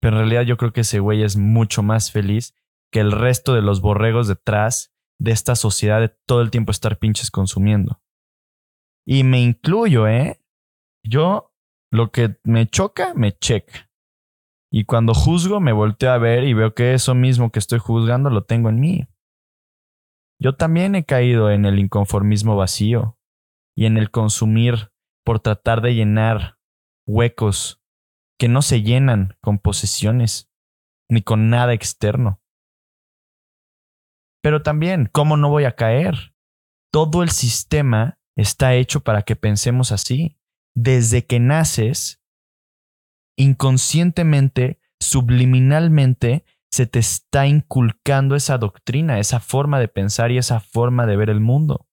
Pero 0.00 0.16
en 0.16 0.22
realidad 0.22 0.42
yo 0.42 0.56
creo 0.56 0.72
que 0.72 0.80
ese 0.80 0.98
güey 0.98 1.22
es 1.22 1.36
mucho 1.36 1.82
más 1.82 2.10
feliz 2.10 2.54
que 2.90 3.00
el 3.00 3.12
resto 3.12 3.54
de 3.54 3.62
los 3.62 3.80
borregos 3.80 4.26
detrás 4.26 4.92
de 5.18 5.32
esta 5.32 5.54
sociedad 5.54 6.00
de 6.00 6.08
todo 6.26 6.40
el 6.40 6.50
tiempo 6.50 6.72
estar 6.72 6.98
pinches 6.98 7.30
consumiendo. 7.30 8.02
Y 9.06 9.24
me 9.24 9.40
incluyo, 9.40 10.08
¿eh? 10.08 10.40
Yo 11.04 11.54
lo 11.90 12.10
que 12.10 12.38
me 12.44 12.66
choca, 12.68 13.14
me 13.14 13.32
checa. 13.32 13.90
Y 14.72 14.84
cuando 14.84 15.14
juzgo, 15.14 15.60
me 15.60 15.72
volteo 15.72 16.12
a 16.12 16.18
ver 16.18 16.44
y 16.44 16.54
veo 16.54 16.74
que 16.74 16.94
eso 16.94 17.14
mismo 17.14 17.50
que 17.50 17.58
estoy 17.58 17.80
juzgando 17.80 18.30
lo 18.30 18.44
tengo 18.44 18.68
en 18.68 18.80
mí. 18.80 19.08
Yo 20.40 20.54
también 20.54 20.94
he 20.94 21.04
caído 21.04 21.50
en 21.50 21.66
el 21.66 21.78
inconformismo 21.78 22.56
vacío 22.56 23.18
y 23.76 23.86
en 23.86 23.98
el 23.98 24.10
consumir 24.10 24.92
por 25.24 25.40
tratar 25.40 25.82
de 25.82 25.94
llenar 25.94 26.58
huecos 27.06 27.79
que 28.40 28.48
no 28.48 28.62
se 28.62 28.82
llenan 28.82 29.36
con 29.42 29.58
posesiones 29.58 30.50
ni 31.10 31.20
con 31.20 31.50
nada 31.50 31.74
externo. 31.74 32.40
Pero 34.42 34.62
también, 34.62 35.10
¿cómo 35.12 35.36
no 35.36 35.50
voy 35.50 35.64
a 35.64 35.76
caer? 35.76 36.34
Todo 36.90 37.22
el 37.22 37.28
sistema 37.28 38.18
está 38.36 38.74
hecho 38.74 39.02
para 39.02 39.22
que 39.22 39.36
pensemos 39.36 39.92
así 39.92 40.38
desde 40.74 41.26
que 41.26 41.38
naces, 41.38 42.22
inconscientemente, 43.36 44.80
subliminalmente, 45.00 46.46
se 46.72 46.86
te 46.86 47.00
está 47.00 47.46
inculcando 47.46 48.36
esa 48.36 48.56
doctrina, 48.56 49.18
esa 49.18 49.40
forma 49.40 49.78
de 49.80 49.88
pensar 49.88 50.30
y 50.30 50.38
esa 50.38 50.60
forma 50.60 51.04
de 51.04 51.16
ver 51.16 51.28
el 51.28 51.40
mundo. 51.40 51.88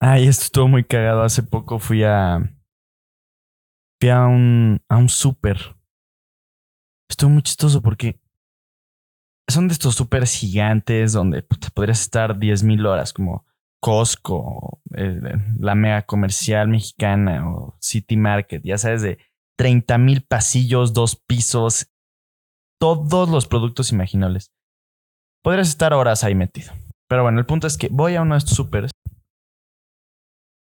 Ay, 0.00 0.28
esto 0.28 0.44
estuvo 0.44 0.68
muy 0.68 0.84
cagado. 0.84 1.22
Hace 1.22 1.42
poco 1.42 1.78
fui 1.78 2.04
a. 2.04 2.55
Fui 4.00 4.10
a 4.10 4.26
un, 4.26 4.80
a 4.88 4.96
un 4.96 5.08
súper. 5.08 5.76
estuvo 7.08 7.30
muy 7.30 7.42
chistoso 7.42 7.80
porque 7.80 8.20
son 9.48 9.68
de 9.68 9.72
estos 9.72 9.94
súper 9.94 10.26
gigantes 10.26 11.12
donde 11.12 11.42
podrías 11.74 12.00
estar 12.00 12.38
10 12.38 12.62
mil 12.62 12.84
horas, 12.84 13.12
como 13.12 13.46
Costco, 13.80 14.80
eh, 14.96 15.20
la 15.58 15.74
mega 15.74 16.02
comercial 16.02 16.68
mexicana 16.68 17.48
o 17.48 17.76
City 17.80 18.16
Market, 18.16 18.62
ya 18.64 18.78
sabes, 18.78 19.02
de 19.02 19.18
30 19.56 19.98
mil 19.98 20.22
pasillos, 20.22 20.92
dos 20.92 21.16
pisos, 21.16 21.92
todos 22.80 23.28
los 23.28 23.46
productos 23.46 23.92
imaginables. 23.92 24.52
Podrías 25.42 25.68
estar 25.68 25.94
horas 25.94 26.24
ahí 26.24 26.34
metido. 26.34 26.72
Pero 27.08 27.22
bueno, 27.22 27.38
el 27.38 27.46
punto 27.46 27.66
es 27.66 27.78
que 27.78 27.88
voy 27.88 28.16
a 28.16 28.22
uno 28.22 28.34
de 28.34 28.38
estos 28.38 28.56
supers. 28.56 28.90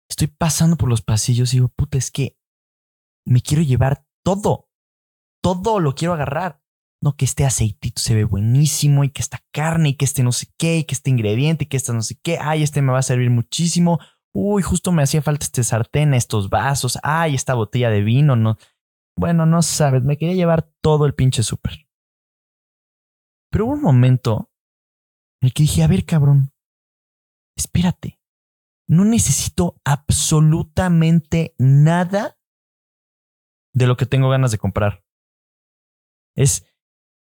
Estoy 0.09 0.29
pasando 0.29 0.77
por 0.77 0.89
los 0.89 1.03
pasillos 1.03 1.53
y 1.53 1.57
digo, 1.57 1.69
puta, 1.69 1.99
es 1.99 2.11
que 2.11 2.38
me 3.29 3.43
quiero 3.43 3.63
llevar 3.63 4.07
todo. 4.25 4.69
Todo 5.43 5.81
lo 5.81 5.95
quiero 5.95 6.15
agarrar. 6.15 6.63
No, 7.01 7.17
que 7.17 7.25
este 7.25 7.45
aceitito 7.45 8.01
se 8.01 8.15
ve 8.15 8.25
buenísimo 8.25 9.05
y 9.05 9.11
que 9.11 9.23
esta 9.23 9.45
carne 9.53 9.91
y 9.91 9.95
que 9.95 10.05
este 10.05 10.25
no 10.25 10.33
sé 10.33 10.49
qué 10.59 10.79
y 10.79 10.85
que 10.85 10.95
este 10.95 11.11
ingrediente 11.11 11.65
y 11.65 11.67
que 11.69 11.77
este 11.77 11.93
no 11.93 12.03
sé 12.03 12.19
qué. 12.21 12.39
Ay, 12.41 12.63
este 12.63 12.83
me 12.83 12.93
va 12.93 12.99
a 12.99 13.03
servir 13.03 13.31
muchísimo. 13.31 14.01
Uy, 14.35 14.63
justo 14.63 14.91
me 14.91 15.03
hacía 15.03 15.23
falta 15.23 15.45
este 15.45 15.63
sartén, 15.63 16.15
estos 16.15 16.51
vasos. 16.51 16.99
Ay, 17.03 17.35
esta 17.35 17.55
botella 17.55 17.91
de 17.91 18.03
vino. 18.03 18.35
No. 18.35 18.57
Bueno, 19.17 19.47
no 19.47 19.63
sabes, 19.63 20.03
me 20.03 20.17
quería 20.17 20.35
llevar 20.35 20.71
todo 20.81 21.07
el 21.07 21.15
pinche 21.15 21.43
súper. 21.43 21.87
Pero 23.51 23.67
hubo 23.67 23.75
un 23.75 23.83
momento 23.83 24.51
en 25.41 25.49
el 25.49 25.53
que 25.53 25.63
dije, 25.63 25.83
a 25.83 25.87
ver, 25.87 26.05
cabrón, 26.05 26.53
espérate. 27.57 28.21
No 28.89 29.05
necesito 29.05 29.81
absolutamente 29.85 31.55
nada 31.59 32.38
de 33.75 33.87
lo 33.87 33.97
que 33.97 34.07
tengo 34.07 34.29
ganas 34.29 34.51
de 34.51 34.59
comprar. 34.59 35.05
Es, 36.35 36.67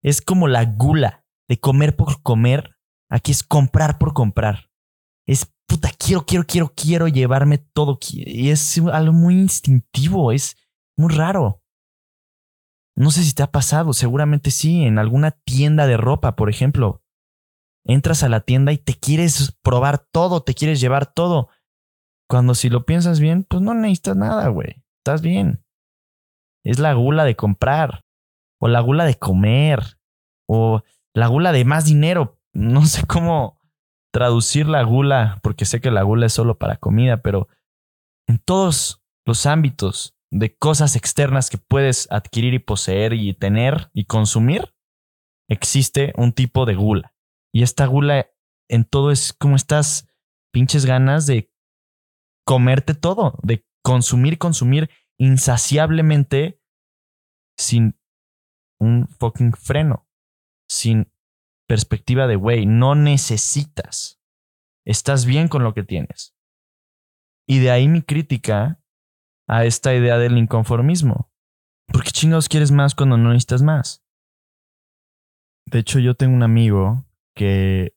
es 0.02 0.20
como 0.20 0.48
la 0.48 0.64
gula 0.64 1.24
de 1.48 1.58
comer 1.58 1.96
por 1.96 2.22
comer. 2.22 2.76
Aquí 3.08 3.32
es 3.32 3.42
comprar 3.42 3.98
por 3.98 4.12
comprar. 4.12 4.70
Es 5.26 5.52
puta, 5.66 5.90
quiero, 5.98 6.24
quiero, 6.24 6.44
quiero, 6.44 6.72
quiero 6.74 7.08
llevarme 7.08 7.58
todo. 7.58 7.98
Y 8.10 8.50
es 8.50 8.78
algo 8.78 9.12
muy 9.12 9.34
instintivo, 9.34 10.32
es 10.32 10.56
muy 10.96 11.12
raro. 11.14 11.62
No 12.96 13.10
sé 13.10 13.22
si 13.24 13.34
te 13.34 13.42
ha 13.42 13.50
pasado, 13.50 13.92
seguramente 13.92 14.50
sí, 14.50 14.84
en 14.84 14.98
alguna 14.98 15.32
tienda 15.32 15.86
de 15.86 15.98
ropa, 15.98 16.34
por 16.34 16.48
ejemplo. 16.48 17.02
Entras 17.84 18.22
a 18.22 18.28
la 18.28 18.40
tienda 18.40 18.72
y 18.72 18.78
te 18.78 18.94
quieres 18.94 19.56
probar 19.62 19.98
todo, 19.98 20.42
te 20.42 20.54
quieres 20.54 20.80
llevar 20.80 21.12
todo. 21.12 21.50
Cuando 22.28 22.54
si 22.54 22.70
lo 22.70 22.84
piensas 22.86 23.20
bien, 23.20 23.44
pues 23.44 23.62
no 23.62 23.74
necesitas 23.74 24.16
nada, 24.16 24.48
güey. 24.48 24.82
Estás 24.98 25.20
bien. 25.20 25.64
Es 26.66 26.80
la 26.80 26.94
gula 26.94 27.24
de 27.24 27.36
comprar, 27.36 28.00
o 28.60 28.66
la 28.66 28.80
gula 28.80 29.04
de 29.04 29.14
comer, 29.14 29.98
o 30.48 30.82
la 31.14 31.28
gula 31.28 31.52
de 31.52 31.64
más 31.64 31.84
dinero. 31.84 32.40
No 32.52 32.84
sé 32.86 33.06
cómo 33.06 33.60
traducir 34.12 34.66
la 34.66 34.82
gula, 34.82 35.38
porque 35.42 35.64
sé 35.64 35.80
que 35.80 35.92
la 35.92 36.02
gula 36.02 36.26
es 36.26 36.32
solo 36.32 36.58
para 36.58 36.76
comida, 36.76 37.18
pero 37.18 37.48
en 38.26 38.38
todos 38.38 39.00
los 39.24 39.46
ámbitos 39.46 40.16
de 40.32 40.56
cosas 40.56 40.96
externas 40.96 41.50
que 41.50 41.58
puedes 41.58 42.10
adquirir 42.10 42.54
y 42.54 42.58
poseer 42.58 43.12
y 43.12 43.32
tener 43.34 43.90
y 43.92 44.06
consumir, 44.06 44.74
existe 45.48 46.12
un 46.16 46.32
tipo 46.32 46.66
de 46.66 46.74
gula. 46.74 47.14
Y 47.54 47.62
esta 47.62 47.86
gula 47.86 48.26
en 48.68 48.84
todo 48.84 49.12
es 49.12 49.32
como 49.32 49.54
estas 49.54 50.08
pinches 50.52 50.84
ganas 50.84 51.26
de 51.26 51.52
comerte 52.44 52.94
todo, 52.94 53.38
de 53.44 53.64
consumir, 53.84 54.38
consumir 54.38 54.90
insaciablemente 55.18 56.60
sin 57.56 57.98
un 58.78 59.08
fucking 59.08 59.52
freno, 59.52 60.08
sin 60.68 61.12
perspectiva 61.66 62.26
de, 62.26 62.36
güey, 62.36 62.66
no 62.66 62.94
necesitas. 62.94 64.20
Estás 64.84 65.26
bien 65.26 65.48
con 65.48 65.64
lo 65.64 65.74
que 65.74 65.82
tienes. 65.82 66.36
Y 67.48 67.58
de 67.60 67.70
ahí 67.70 67.88
mi 67.88 68.02
crítica 68.02 68.82
a 69.48 69.64
esta 69.64 69.94
idea 69.94 70.18
del 70.18 70.36
inconformismo. 70.36 71.32
¿Por 71.86 72.02
qué 72.02 72.10
chingados 72.10 72.48
quieres 72.48 72.72
más 72.72 72.94
cuando 72.94 73.16
no 73.16 73.28
necesitas 73.30 73.62
más? 73.62 74.04
De 75.66 75.80
hecho, 75.80 75.98
yo 75.98 76.14
tengo 76.14 76.34
un 76.34 76.42
amigo 76.42 77.04
que 77.34 77.96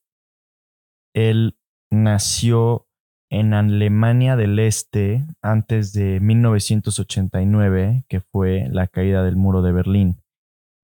él 1.13 1.59
nació 1.91 2.88
en 3.29 3.53
Alemania 3.53 4.35
del 4.35 4.59
Este 4.59 5.25
antes 5.41 5.93
de 5.93 6.19
1989, 6.19 8.05
que 8.07 8.21
fue 8.21 8.67
la 8.71 8.87
caída 8.87 9.23
del 9.23 9.35
muro 9.35 9.61
de 9.61 9.71
Berlín. 9.71 10.21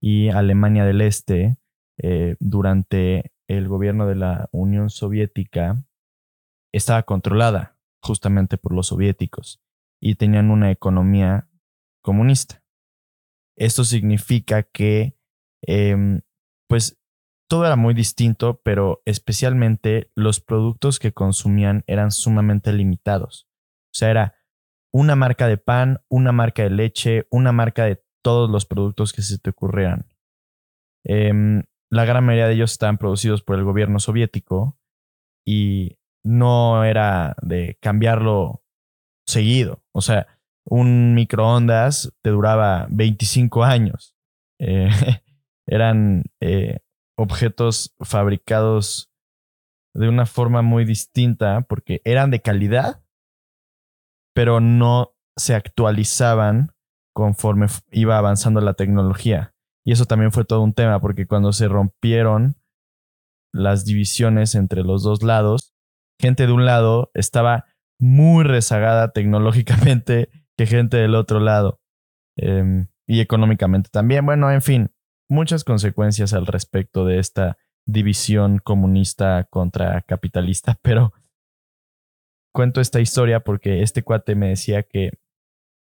Y 0.02 0.30
Alemania 0.30 0.86
del 0.86 1.02
Este, 1.02 1.58
eh, 1.98 2.36
durante 2.40 3.32
el 3.48 3.68
gobierno 3.68 4.08
de 4.08 4.16
la 4.16 4.50
Unión 4.52 4.90
Soviética, 4.90 5.84
estaba 6.72 7.04
controlada 7.04 7.78
justamente 8.02 8.58
por 8.58 8.74
los 8.74 8.88
soviéticos 8.88 9.62
y 10.02 10.16
tenían 10.16 10.52
una 10.52 10.72
economía 10.72 11.48
comunista. 12.04 12.64
Esto 13.58 13.84
significa 13.84 14.64
que, 14.64 15.18
em, 15.62 16.22
pues, 16.68 17.00
todo 17.48 17.66
era 17.66 17.76
muy 17.76 17.94
distinto, 17.94 18.62
pero 18.64 19.02
especialmente 19.06 20.12
los 20.16 20.40
productos 20.40 21.00
que 21.00 21.14
consumían 21.14 21.84
eran 21.88 22.12
sumamente 22.12 22.74
limitados. 22.74 23.48
O 23.94 23.98
sea, 23.98 24.10
era 24.12 24.36
una 24.94 25.16
marca 25.16 25.48
de 25.48 25.58
pan, 25.58 26.02
una 26.10 26.32
marca 26.32 26.64
de 26.64 26.70
leche, 26.70 27.28
una 27.30 27.52
marca 27.52 27.86
de 27.86 28.04
todos 28.24 28.50
los 28.50 28.66
productos 28.66 29.14
que 29.14 29.22
se 29.22 29.38
te 29.38 29.52
ocurrieran. 29.52 30.08
Em, 31.06 31.64
la 31.92 32.06
gran 32.06 32.26
mayoría 32.26 32.48
de 32.48 32.56
ellos 32.56 32.72
estaban 32.72 32.98
producidos 32.98 33.44
por 33.44 33.58
el 33.58 33.64
gobierno 33.64 34.00
soviético 34.00 34.80
y 35.46 36.00
no 36.24 36.84
era 36.84 37.36
de 37.42 37.78
cambiarlo 37.82 38.64
seguido. 39.28 39.84
O 39.92 40.02
sea, 40.02 40.28
un 40.66 41.14
microondas 41.14 42.12
te 42.24 42.32
duraba 42.32 42.88
25 42.90 43.64
años. 43.64 44.16
Eh, 44.60 44.90
eran 45.68 46.24
eh, 46.40 46.80
objetos 47.18 47.96
fabricados 48.00 49.12
de 49.94 50.10
una 50.10 50.26
forma 50.26 50.62
muy 50.62 50.86
distinta 50.86 51.62
porque 51.62 52.02
eran 52.04 52.32
de 52.32 52.42
calidad, 52.42 53.04
pero 54.34 54.60
no 54.60 55.16
se 55.38 55.56
actualizaban 55.56 56.72
conforme 57.14 57.68
iba 57.92 58.18
avanzando 58.18 58.60
la 58.60 58.74
tecnología. 58.74 59.54
Y 59.86 59.94
eso 59.94 60.06
también 60.06 60.32
fue 60.32 60.46
todo 60.46 60.62
un 60.62 60.74
tema 60.74 61.00
porque 61.00 61.28
cuando 61.28 61.54
se 61.54 61.68
rompieron 61.68 62.56
las 63.54 63.86
divisiones 63.86 64.56
entre 64.56 64.84
los 64.84 65.04
dos 65.04 65.24
lados, 65.24 65.74
gente 66.20 66.46
de 66.46 66.52
un 66.52 66.66
lado 66.66 67.12
estaba 67.14 67.66
muy 68.00 68.44
rezagada 68.44 69.12
tecnológicamente 69.12 70.30
que 70.58 70.66
gente 70.66 70.98
del 70.98 71.16
otro 71.16 71.40
lado. 71.40 71.80
Em, 72.38 72.88
y 73.08 73.22
económicamente 73.22 73.90
también. 73.92 74.26
Bueno, 74.26 74.52
en 74.52 74.62
fin, 74.62 74.92
muchas 75.30 75.64
consecuencias 75.64 76.34
al 76.34 76.46
respecto 76.46 77.06
de 77.06 77.20
esta 77.20 77.58
división 77.86 78.60
comunista 78.60 79.46
contra 79.46 80.02
capitalista, 80.02 80.78
pero 80.82 81.14
cuento 82.54 82.82
esta 82.82 83.00
historia 83.00 83.42
porque 83.42 83.82
este 83.82 84.04
cuate 84.04 84.36
me 84.36 84.50
decía 84.50 84.84
que 84.84 85.12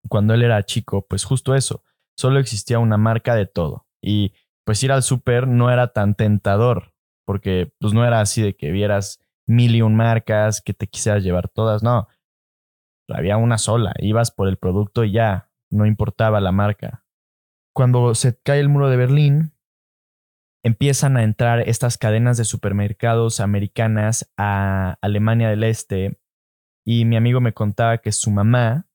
cuando 0.08 0.34
él 0.34 0.42
era 0.42 0.62
chico, 0.62 1.06
pues 1.08 1.24
justo 1.24 1.54
eso, 1.54 1.82
solo 2.16 2.38
existía 2.38 2.78
una 2.78 2.96
marca 2.96 3.34
de 3.34 3.46
todo 3.46 3.86
y 4.02 4.32
pues 4.64 4.82
ir 4.82 4.92
al 4.92 5.02
súper 5.02 5.46
no 5.46 5.70
era 5.70 5.92
tan 5.92 6.14
tentador 6.14 6.94
porque 7.30 7.72
pues 7.78 7.92
no 7.94 8.04
era 8.04 8.20
así 8.20 8.42
de 8.42 8.56
que 8.56 8.72
vieras 8.72 9.20
mil 9.46 9.76
y 9.76 9.82
un 9.82 9.94
marcas, 9.94 10.60
que 10.60 10.74
te 10.74 10.88
quisieras 10.88 11.22
llevar 11.22 11.48
todas, 11.48 11.82
no. 11.82 12.08
Había 13.08 13.36
una 13.36 13.56
sola, 13.56 13.92
ibas 13.98 14.32
por 14.32 14.48
el 14.48 14.56
producto 14.56 15.04
y 15.04 15.12
ya, 15.12 15.48
no 15.70 15.86
importaba 15.86 16.40
la 16.40 16.50
marca. 16.50 16.99
Cuando 17.80 18.14
se 18.14 18.38
cae 18.38 18.60
el 18.60 18.68
muro 18.68 18.90
de 18.90 18.98
Berlín, 18.98 19.54
empiezan 20.62 21.16
a 21.16 21.22
entrar 21.22 21.66
estas 21.66 21.96
cadenas 21.96 22.36
de 22.36 22.44
supermercados 22.44 23.40
americanas 23.40 24.30
a 24.36 24.98
Alemania 25.00 25.48
del 25.48 25.64
Este 25.64 26.20
y 26.86 27.06
mi 27.06 27.16
amigo 27.16 27.40
me 27.40 27.54
contaba 27.54 27.96
que 27.96 28.12
su 28.12 28.30
mamá, 28.30 28.86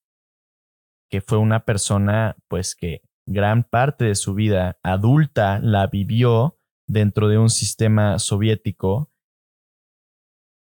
que 1.10 1.22
fue 1.22 1.40
una 1.40 1.66
persona 1.66 2.38
pues 2.48 2.76
que 2.76 3.02
gran 3.28 3.64
parte 3.64 4.06
de 4.06 4.14
su 4.14 4.36
vida 4.36 4.78
adulta 4.84 5.58
la 5.58 5.88
vivió 5.88 6.60
dentro 6.88 7.28
de 7.28 7.40
un 7.40 7.50
sistema 7.50 8.20
soviético, 8.20 9.12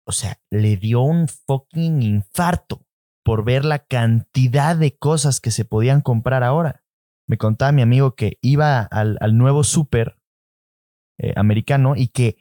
o 0.05 0.11
sea, 0.11 0.39
le 0.51 0.77
dio 0.77 1.01
un 1.01 1.27
fucking 1.27 2.03
infarto 2.03 2.85
por 3.25 3.43
ver 3.43 3.65
la 3.65 3.79
cantidad 3.79 4.75
de 4.75 4.95
cosas 4.95 5.41
que 5.41 5.49
se 5.49 5.65
podían 5.65 6.01
comprar 6.01 6.43
ahora. 6.43 6.80
Me 7.31 7.37
contaba 7.37 7.71
mi 7.71 7.81
amigo 7.81 8.13
que 8.13 8.37
iba 8.41 8.81
al, 8.81 9.37
nuevo 9.37 9.63
súper 9.63 10.17
eh, 11.17 11.31
americano 11.37 11.95
y 11.95 12.09
que 12.09 12.35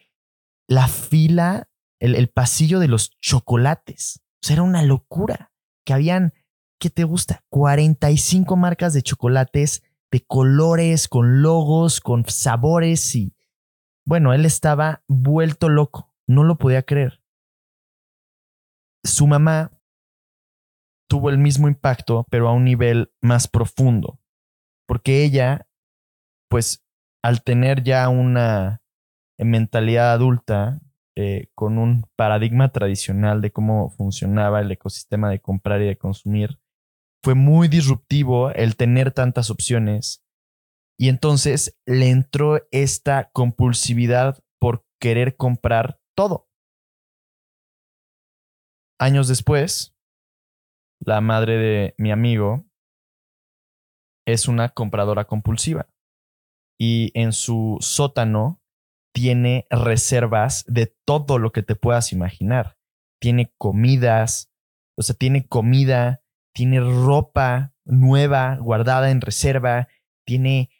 la 0.68 0.88
fila, 0.88 1.70
el, 2.00 2.16
el, 2.16 2.28
pasillo 2.28 2.80
de 2.80 2.88
los 2.88 3.16
chocolates, 3.20 4.20
o 4.42 4.46
sea, 4.46 4.54
era 4.54 4.62
una 4.64 4.82
locura. 4.82 5.52
Que 5.86 5.92
habían, 5.92 6.32
¿qué 6.80 6.90
te 6.90 7.04
gusta? 7.04 7.44
45 7.50 8.56
marcas 8.56 8.92
de 8.92 9.02
chocolates 9.02 9.84
de 10.10 10.26
colores, 10.26 11.06
con 11.06 11.40
logos, 11.40 12.00
con 12.00 12.24
sabores 12.28 13.14
y 13.14 13.36
bueno, 14.04 14.32
él 14.32 14.44
estaba 14.44 15.04
vuelto 15.06 15.68
loco, 15.68 16.12
no 16.26 16.42
lo 16.42 16.58
podía 16.58 16.82
creer. 16.82 17.22
Su 19.04 19.28
mamá 19.28 19.70
tuvo 21.08 21.30
el 21.30 21.38
mismo 21.38 21.68
impacto, 21.68 22.26
pero 22.28 22.48
a 22.48 22.52
un 22.52 22.64
nivel 22.64 23.12
más 23.20 23.46
profundo, 23.46 24.19
porque 24.90 25.22
ella, 25.22 25.68
pues, 26.50 26.84
al 27.22 27.44
tener 27.44 27.84
ya 27.84 28.08
una 28.08 28.82
mentalidad 29.38 30.10
adulta, 30.10 30.80
eh, 31.16 31.46
con 31.54 31.78
un 31.78 32.10
paradigma 32.16 32.72
tradicional 32.72 33.40
de 33.40 33.52
cómo 33.52 33.90
funcionaba 33.90 34.60
el 34.60 34.72
ecosistema 34.72 35.30
de 35.30 35.38
comprar 35.38 35.80
y 35.80 35.86
de 35.86 35.96
consumir, 35.96 36.58
fue 37.22 37.36
muy 37.36 37.68
disruptivo 37.68 38.50
el 38.50 38.74
tener 38.74 39.12
tantas 39.12 39.48
opciones 39.50 40.24
y 40.98 41.08
entonces 41.08 41.78
le 41.86 42.10
entró 42.10 42.58
esta 42.72 43.30
compulsividad 43.30 44.42
por 44.58 44.84
querer 45.00 45.36
comprar 45.36 46.00
todo. 46.16 46.48
Años 48.98 49.28
después, 49.28 49.94
la 50.98 51.20
madre 51.20 51.58
de 51.58 51.94
mi 51.96 52.10
amigo 52.10 52.64
es 54.32 54.48
una 54.48 54.70
compradora 54.70 55.26
compulsiva 55.26 55.88
y 56.78 57.10
en 57.14 57.32
su 57.32 57.76
sótano 57.80 58.62
tiene 59.12 59.66
reservas 59.70 60.64
de 60.66 60.94
todo 61.04 61.38
lo 61.38 61.52
que 61.52 61.62
te 61.62 61.76
puedas 61.76 62.12
imaginar. 62.12 62.78
Tiene 63.20 63.52
comidas, 63.58 64.50
o 64.96 65.02
sea, 65.02 65.14
tiene 65.14 65.46
comida, 65.46 66.22
tiene 66.54 66.80
ropa 66.80 67.74
nueva 67.84 68.56
guardada 68.56 69.10
en 69.10 69.20
reserva, 69.20 69.88
tiene 70.26 70.70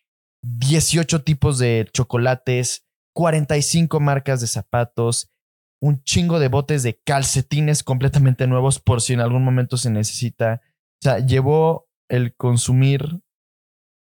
18 0.43 1.23
tipos 1.23 1.59
de 1.59 1.89
chocolates, 1.93 2.87
45 3.15 4.01
marcas 4.01 4.41
de 4.41 4.47
zapatos, 4.47 5.31
un 5.83 6.03
chingo 6.03 6.39
de 6.39 6.49
botes 6.49 6.83
de 6.83 7.01
calcetines 7.05 7.83
completamente 7.83 8.47
nuevos 8.47 8.79
por 8.79 9.03
si 9.03 9.13
en 9.13 9.21
algún 9.21 9.45
momento 9.45 9.77
se 9.77 9.91
necesita. 9.91 10.63
O 11.03 11.03
sea, 11.03 11.19
llevó 11.19 11.89
el 12.09 12.35
consumir 12.37 13.21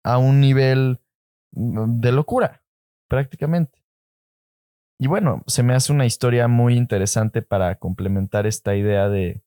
a 0.03 0.17
un 0.17 0.39
nivel 0.39 0.99
mm, 1.51 1.99
de 1.99 2.11
locura, 2.11 2.63
prácticamente. 3.07 3.81
Y 4.99 5.07
bueno, 5.07 5.43
se 5.47 5.63
me 5.63 5.73
hace 5.73 5.91
una 5.91 6.05
historia 6.05 6.47
muy 6.47 6.75
interesante 6.75 7.41
para 7.41 7.75
complementar 7.75 8.45
esta 8.45 8.75
idea 8.75 9.09
de, 9.09 9.41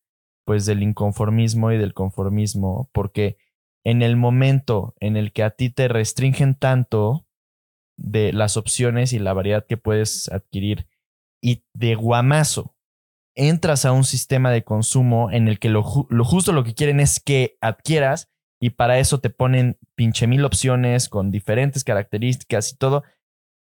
pues, 0.44 0.66
del 0.66 0.82
inconformismo 0.82 1.70
y 1.70 1.78
del 1.78 1.94
conformismo, 1.94 2.90
porque 2.92 3.36
en 3.84 4.02
el 4.02 4.16
momento 4.16 4.94
en 4.98 5.16
el 5.16 5.32
que 5.32 5.44
a 5.44 5.50
ti 5.50 5.70
te 5.70 5.88
restringen 5.88 6.56
tanto 6.56 7.26
de 7.96 8.32
las 8.32 8.56
opciones 8.56 9.12
y 9.12 9.18
la 9.18 9.32
variedad 9.32 9.64
que 9.66 9.76
puedes 9.76 10.28
adquirir 10.32 10.88
y 11.40 11.64
de 11.74 11.94
guamazo 11.94 12.74
entras 13.36 13.84
a 13.84 13.92
un 13.92 14.04
sistema 14.04 14.50
de 14.50 14.64
consumo 14.64 15.30
en 15.30 15.48
el 15.48 15.58
que 15.58 15.68
lo, 15.68 15.84
lo 16.08 16.24
justo 16.24 16.52
lo 16.52 16.64
que 16.64 16.74
quieren 16.74 17.00
es 17.00 17.20
que 17.20 17.58
adquieras 17.60 18.33
y 18.60 18.70
para 18.70 18.98
eso 18.98 19.20
te 19.20 19.30
ponen 19.30 19.78
pinche 19.94 20.26
mil 20.26 20.44
opciones 20.44 21.08
con 21.08 21.30
diferentes 21.30 21.84
características 21.84 22.72
y 22.72 22.76
todo, 22.76 23.02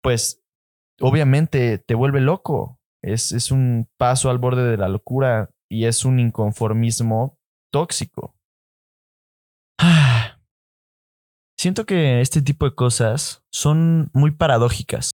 pues 0.02 0.42
obviamente 1.00 1.78
te 1.78 1.94
vuelve 1.94 2.20
loco. 2.20 2.80
Es, 3.02 3.32
es 3.32 3.50
un 3.50 3.88
paso 3.96 4.30
al 4.30 4.38
borde 4.38 4.64
de 4.68 4.76
la 4.76 4.88
locura 4.88 5.50
y 5.70 5.84
es 5.84 6.04
un 6.04 6.18
inconformismo 6.18 7.38
tóxico. 7.72 8.34
Siento 11.58 11.86
que 11.86 12.20
este 12.20 12.42
tipo 12.42 12.66
de 12.66 12.74
cosas 12.74 13.44
son 13.52 14.10
muy 14.12 14.30
paradójicas. 14.30 15.10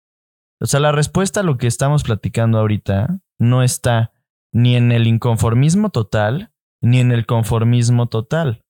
O 0.61 0.67
sea, 0.67 0.81
la 0.81 0.93
respuesta 0.93 1.41
a 1.41 1.45
lo 1.45 1.57
que 1.57 1.67
estamos 1.67 2.05
platicando 2.05 2.59
ahorita 2.59 3.21
no 3.39 3.63
está 3.63 4.13
ni 4.53 4.77
en 4.77 4.93
el 4.93 5.07
inconformismo 5.07 5.91
total 5.91 6.53
ni 6.83 6.99
en 6.99 7.13
el 7.13 7.27
conformismo 7.27 8.09
total. 8.09 8.62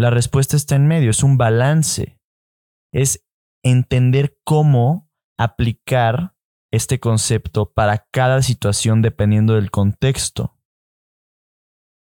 La 0.00 0.08
respuesta 0.08 0.56
está 0.56 0.76
en 0.76 0.86
medio, 0.86 1.10
es 1.10 1.22
un 1.22 1.36
balance. 1.36 2.18
Es 2.90 3.28
entender 3.62 4.40
cómo 4.44 5.10
aplicar 5.38 6.34
este 6.72 7.00
concepto 7.00 7.74
para 7.74 8.08
cada 8.10 8.40
situación 8.40 9.02
dependiendo 9.02 9.56
del 9.56 9.70
contexto. 9.70 10.58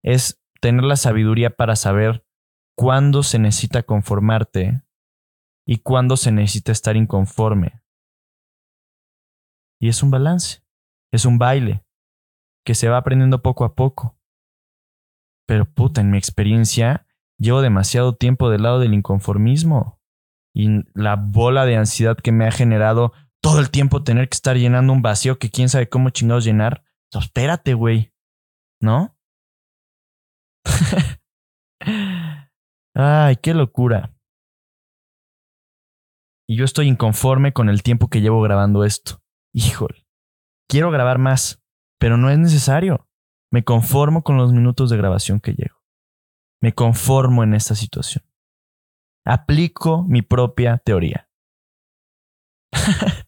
Es 0.04 0.44
tener 0.62 0.84
la 0.84 0.96
sabiduría 0.96 1.56
para 1.56 1.76
saber 1.76 2.24
cuándo 2.78 3.24
se 3.24 3.39
necesita 3.39 3.82
conformarte 3.82 4.84
y 5.65 5.80
cuándo 5.80 6.17
se 6.17 6.32
necesita 6.32 6.72
estar 6.72 6.96
inconforme. 6.96 7.82
Y 9.80 9.89
es 9.89 10.04
un 10.04 10.12
balance, 10.12 10.63
es 11.12 11.26
un 11.26 11.39
baile 11.39 11.84
que 12.63 12.76
se 12.76 12.89
va 12.89 12.98
aprendiendo 12.98 13.41
poco 13.41 13.65
a 13.65 13.74
poco. 13.74 14.20
Pero 15.48 15.65
puta, 15.65 16.02
en 16.02 16.12
mi 16.12 16.20
experiencia, 16.20 17.08
llevo 17.42 17.62
demasiado 17.62 18.16
tiempo 18.16 18.50
del 18.50 18.64
lado 18.64 18.80
del 18.80 18.94
inconformismo 18.94 20.00
y 20.54 20.84
la 20.94 21.16
bola 21.16 21.66
de 21.66 21.76
ansiedad 21.76 22.16
que 22.18 22.32
me 22.32 22.46
ha 22.46 22.52
generado 22.52 23.14
todo 23.42 23.60
el 23.60 23.72
tiempo 23.72 24.04
tener 24.04 24.30
que 24.30 24.36
estar 24.36 24.56
llenando 24.56 24.94
un 24.94 25.02
vacío 25.02 25.40
que 25.40 25.50
quién 25.50 25.68
sabe 25.68 25.90
cómo 25.90 26.12
chingados 26.12 26.46
llenar. 26.46 26.84
Pues, 27.12 27.26
espérate, 27.26 27.74
güey. 27.74 28.14
¿No? 28.80 29.18
Ay, 32.94 33.38
qué 33.38 33.54
locura. 33.54 34.14
Y 36.48 36.58
yo 36.58 36.66
estoy 36.66 36.88
inconforme 36.88 37.54
con 37.54 37.70
el 37.70 37.82
tiempo 37.82 38.10
que 38.10 38.22
llevo 38.22 38.42
grabando 38.42 38.84
esto. 38.84 39.24
Híjole. 39.54 40.06
Quiero 40.70 40.92
grabar 40.92 41.18
más, 41.18 41.64
pero 41.98 42.18
no 42.18 42.30
es 42.30 42.38
necesario. 42.38 43.08
Me 43.52 43.64
conformo 43.64 44.24
con 44.24 44.38
los 44.38 44.54
minutos 44.54 44.90
de 44.90 44.98
grabación 44.98 45.40
que 45.40 45.54
llego. 45.54 45.81
Me 46.62 46.74
conformo 46.74 47.43
en 47.43 47.54
esta 47.54 47.76
situación. 47.76 48.24
Aplico 49.26 50.04
mi 50.04 50.21
propia 50.21 50.78
teoría. 50.78 51.30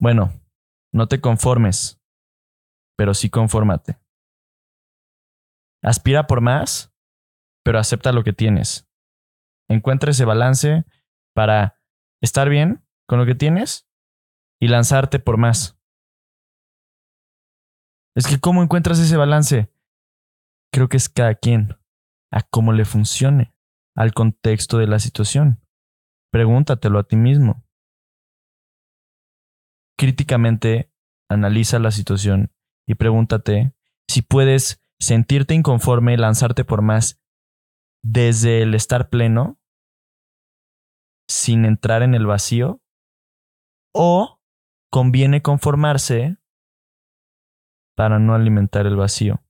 bueno, 0.00 0.32
no 0.92 1.08
te 1.08 1.20
conformes, 1.20 2.00
pero 2.96 3.14
sí 3.14 3.30
confórmate. 3.30 3.98
Aspira 5.82 6.26
por 6.26 6.40
más, 6.40 6.94
pero 7.62 7.78
acepta 7.78 8.12
lo 8.12 8.24
que 8.24 8.32
tienes. 8.32 8.88
Encuentra 9.68 10.10
ese 10.10 10.24
balance 10.24 10.84
para 11.34 11.80
estar 12.22 12.48
bien 12.48 12.86
con 13.06 13.18
lo 13.18 13.26
que 13.26 13.34
tienes 13.34 13.86
y 14.60 14.68
lanzarte 14.68 15.18
por 15.18 15.36
más. 15.36 15.78
Es 18.16 18.26
que 18.26 18.38
¿cómo 18.38 18.62
encuentras 18.62 18.98
ese 18.98 19.16
balance? 19.16 19.73
Creo 20.74 20.88
que 20.88 20.96
es 20.96 21.08
cada 21.08 21.36
quien, 21.36 21.78
a 22.32 22.42
cómo 22.42 22.72
le 22.72 22.84
funcione, 22.84 23.54
al 23.94 24.12
contexto 24.12 24.78
de 24.78 24.88
la 24.88 24.98
situación. 24.98 25.64
Pregúntatelo 26.32 26.98
a 26.98 27.04
ti 27.04 27.14
mismo. 27.14 27.64
Críticamente 29.96 30.92
analiza 31.28 31.78
la 31.78 31.92
situación 31.92 32.52
y 32.88 32.96
pregúntate 32.96 33.72
si 34.08 34.22
puedes 34.22 34.82
sentirte 34.98 35.54
inconforme, 35.54 36.16
lanzarte 36.16 36.64
por 36.64 36.82
más 36.82 37.22
desde 38.02 38.62
el 38.62 38.74
estar 38.74 39.10
pleno, 39.10 39.60
sin 41.28 41.66
entrar 41.66 42.02
en 42.02 42.16
el 42.16 42.26
vacío, 42.26 42.82
o 43.94 44.40
conviene 44.90 45.40
conformarse 45.40 46.36
para 47.94 48.18
no 48.18 48.34
alimentar 48.34 48.88
el 48.88 48.96
vacío. 48.96 49.43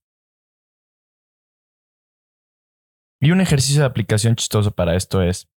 Y 3.25 3.31
un 3.31 3.41
ejercicio 3.41 3.81
de 3.81 3.87
aplicación 3.87 4.37
chistoso 4.37 4.71
para 4.71 4.97
esto 4.97 5.23
es, 5.23 5.51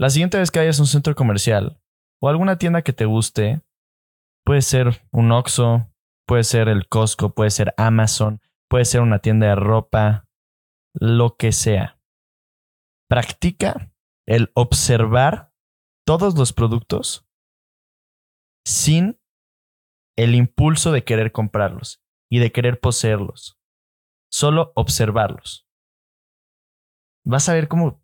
la 0.00 0.08
siguiente 0.08 0.38
vez 0.38 0.50
que 0.50 0.60
vayas 0.60 0.78
a 0.78 0.82
un 0.82 0.86
centro 0.86 1.14
comercial 1.14 1.78
o 2.22 2.30
alguna 2.30 2.56
tienda 2.56 2.80
que 2.80 2.94
te 2.94 3.04
guste, 3.04 3.60
puede 4.46 4.62
ser 4.62 5.06
un 5.12 5.30
Oxxo, 5.30 5.92
puede 6.26 6.42
ser 6.42 6.68
el 6.68 6.88
Costco, 6.88 7.34
puede 7.34 7.50
ser 7.50 7.74
Amazon, 7.76 8.40
puede 8.70 8.86
ser 8.86 9.02
una 9.02 9.18
tienda 9.18 9.48
de 9.48 9.56
ropa, 9.56 10.26
lo 10.94 11.36
que 11.36 11.52
sea. 11.52 12.00
Practica 13.10 13.92
el 14.26 14.50
observar 14.54 15.52
todos 16.06 16.34
los 16.38 16.54
productos 16.54 17.28
sin 18.64 19.20
el 20.16 20.34
impulso 20.34 20.92
de 20.92 21.04
querer 21.04 21.30
comprarlos 21.30 22.02
y 22.30 22.38
de 22.38 22.52
querer 22.52 22.80
poseerlos. 22.80 23.58
Solo 24.32 24.72
observarlos. 24.76 25.63
Vas 27.24 27.48
a 27.48 27.54
ver 27.54 27.68
cómo, 27.68 28.02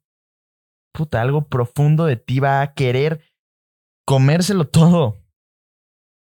puta, 0.93 1.21
algo 1.21 1.49
profundo 1.49 2.07
de 2.07 2.17
ti 2.17 2.41
va 2.41 2.63
a 2.63 2.75
querer 2.75 3.23
comérselo 4.07 4.69
todo. 4.69 5.23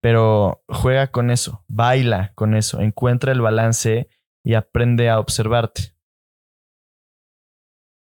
Pero 0.02 0.62
juega 0.68 1.10
con 1.10 1.30
eso, 1.30 1.64
baila 1.68 2.32
con 2.34 2.54
eso, 2.54 2.80
encuentra 2.80 3.32
el 3.32 3.40
balance 3.40 4.08
y 4.44 4.54
aprende 4.54 5.10
a 5.10 5.18
observarte. 5.18 5.94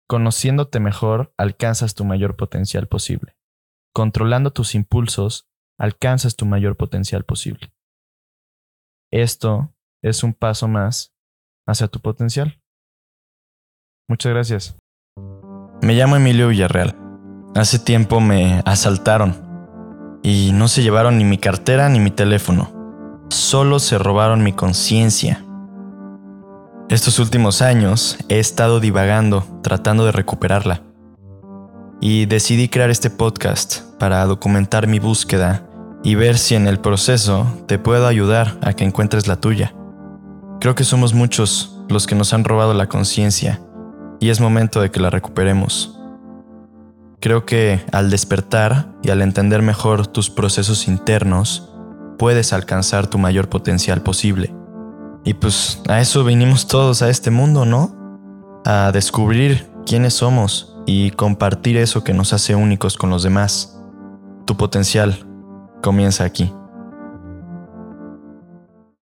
Conociéndote 0.08 0.80
mejor, 0.80 1.32
alcanzas 1.38 1.94
tu 1.94 2.04
mayor 2.04 2.36
potencial 2.36 2.88
posible. 2.88 3.36
Controlando 3.94 4.52
tus 4.52 4.74
impulsos, 4.74 5.48
alcanzas 5.78 6.36
tu 6.36 6.46
mayor 6.46 6.76
potencial 6.76 7.24
posible. 7.24 7.72
Esto 9.12 9.74
es 10.02 10.22
un 10.22 10.34
paso 10.34 10.68
más 10.68 11.14
hacia 11.66 11.88
tu 11.88 12.00
potencial. 12.00 12.59
Muchas 14.10 14.32
gracias. 14.32 14.76
Me 15.82 15.94
llamo 15.94 16.16
Emilio 16.16 16.48
Villarreal. 16.48 16.96
Hace 17.54 17.78
tiempo 17.78 18.20
me 18.20 18.60
asaltaron 18.64 19.36
y 20.24 20.50
no 20.52 20.66
se 20.66 20.82
llevaron 20.82 21.16
ni 21.16 21.22
mi 21.22 21.38
cartera 21.38 21.88
ni 21.88 22.00
mi 22.00 22.10
teléfono. 22.10 22.72
Solo 23.28 23.78
se 23.78 23.98
robaron 23.98 24.42
mi 24.42 24.52
conciencia. 24.52 25.44
Estos 26.88 27.20
últimos 27.20 27.62
años 27.62 28.18
he 28.28 28.40
estado 28.40 28.80
divagando, 28.80 29.44
tratando 29.62 30.04
de 30.04 30.10
recuperarla. 30.10 30.82
Y 32.00 32.26
decidí 32.26 32.68
crear 32.68 32.90
este 32.90 33.10
podcast 33.10 33.82
para 34.00 34.26
documentar 34.26 34.88
mi 34.88 34.98
búsqueda 34.98 35.68
y 36.02 36.16
ver 36.16 36.36
si 36.36 36.56
en 36.56 36.66
el 36.66 36.80
proceso 36.80 37.46
te 37.68 37.78
puedo 37.78 38.08
ayudar 38.08 38.58
a 38.60 38.72
que 38.72 38.82
encuentres 38.82 39.28
la 39.28 39.36
tuya. 39.36 39.72
Creo 40.60 40.74
que 40.74 40.82
somos 40.82 41.14
muchos 41.14 41.80
los 41.88 42.08
que 42.08 42.16
nos 42.16 42.34
han 42.34 42.42
robado 42.42 42.74
la 42.74 42.88
conciencia 42.88 43.60
y 44.20 44.28
es 44.28 44.40
momento 44.40 44.80
de 44.80 44.90
que 44.90 45.00
la 45.00 45.10
recuperemos. 45.10 45.98
Creo 47.20 47.44
que 47.44 47.84
al 47.92 48.10
despertar 48.10 48.92
y 49.02 49.10
al 49.10 49.22
entender 49.22 49.62
mejor 49.62 50.06
tus 50.06 50.30
procesos 50.30 50.86
internos, 50.86 51.70
puedes 52.18 52.52
alcanzar 52.52 53.06
tu 53.06 53.18
mayor 53.18 53.48
potencial 53.48 54.02
posible. 54.02 54.54
Y 55.24 55.34
pues 55.34 55.82
a 55.88 56.00
eso 56.00 56.22
vinimos 56.24 56.66
todos 56.66 57.02
a 57.02 57.10
este 57.10 57.30
mundo, 57.30 57.64
¿no? 57.64 58.62
A 58.64 58.90
descubrir 58.92 59.68
quiénes 59.86 60.14
somos 60.14 60.76
y 60.86 61.10
compartir 61.10 61.76
eso 61.76 62.04
que 62.04 62.14
nos 62.14 62.32
hace 62.32 62.54
únicos 62.54 62.96
con 62.96 63.10
los 63.10 63.22
demás. 63.22 63.78
Tu 64.46 64.56
potencial 64.56 65.26
comienza 65.82 66.24
aquí. 66.24 66.52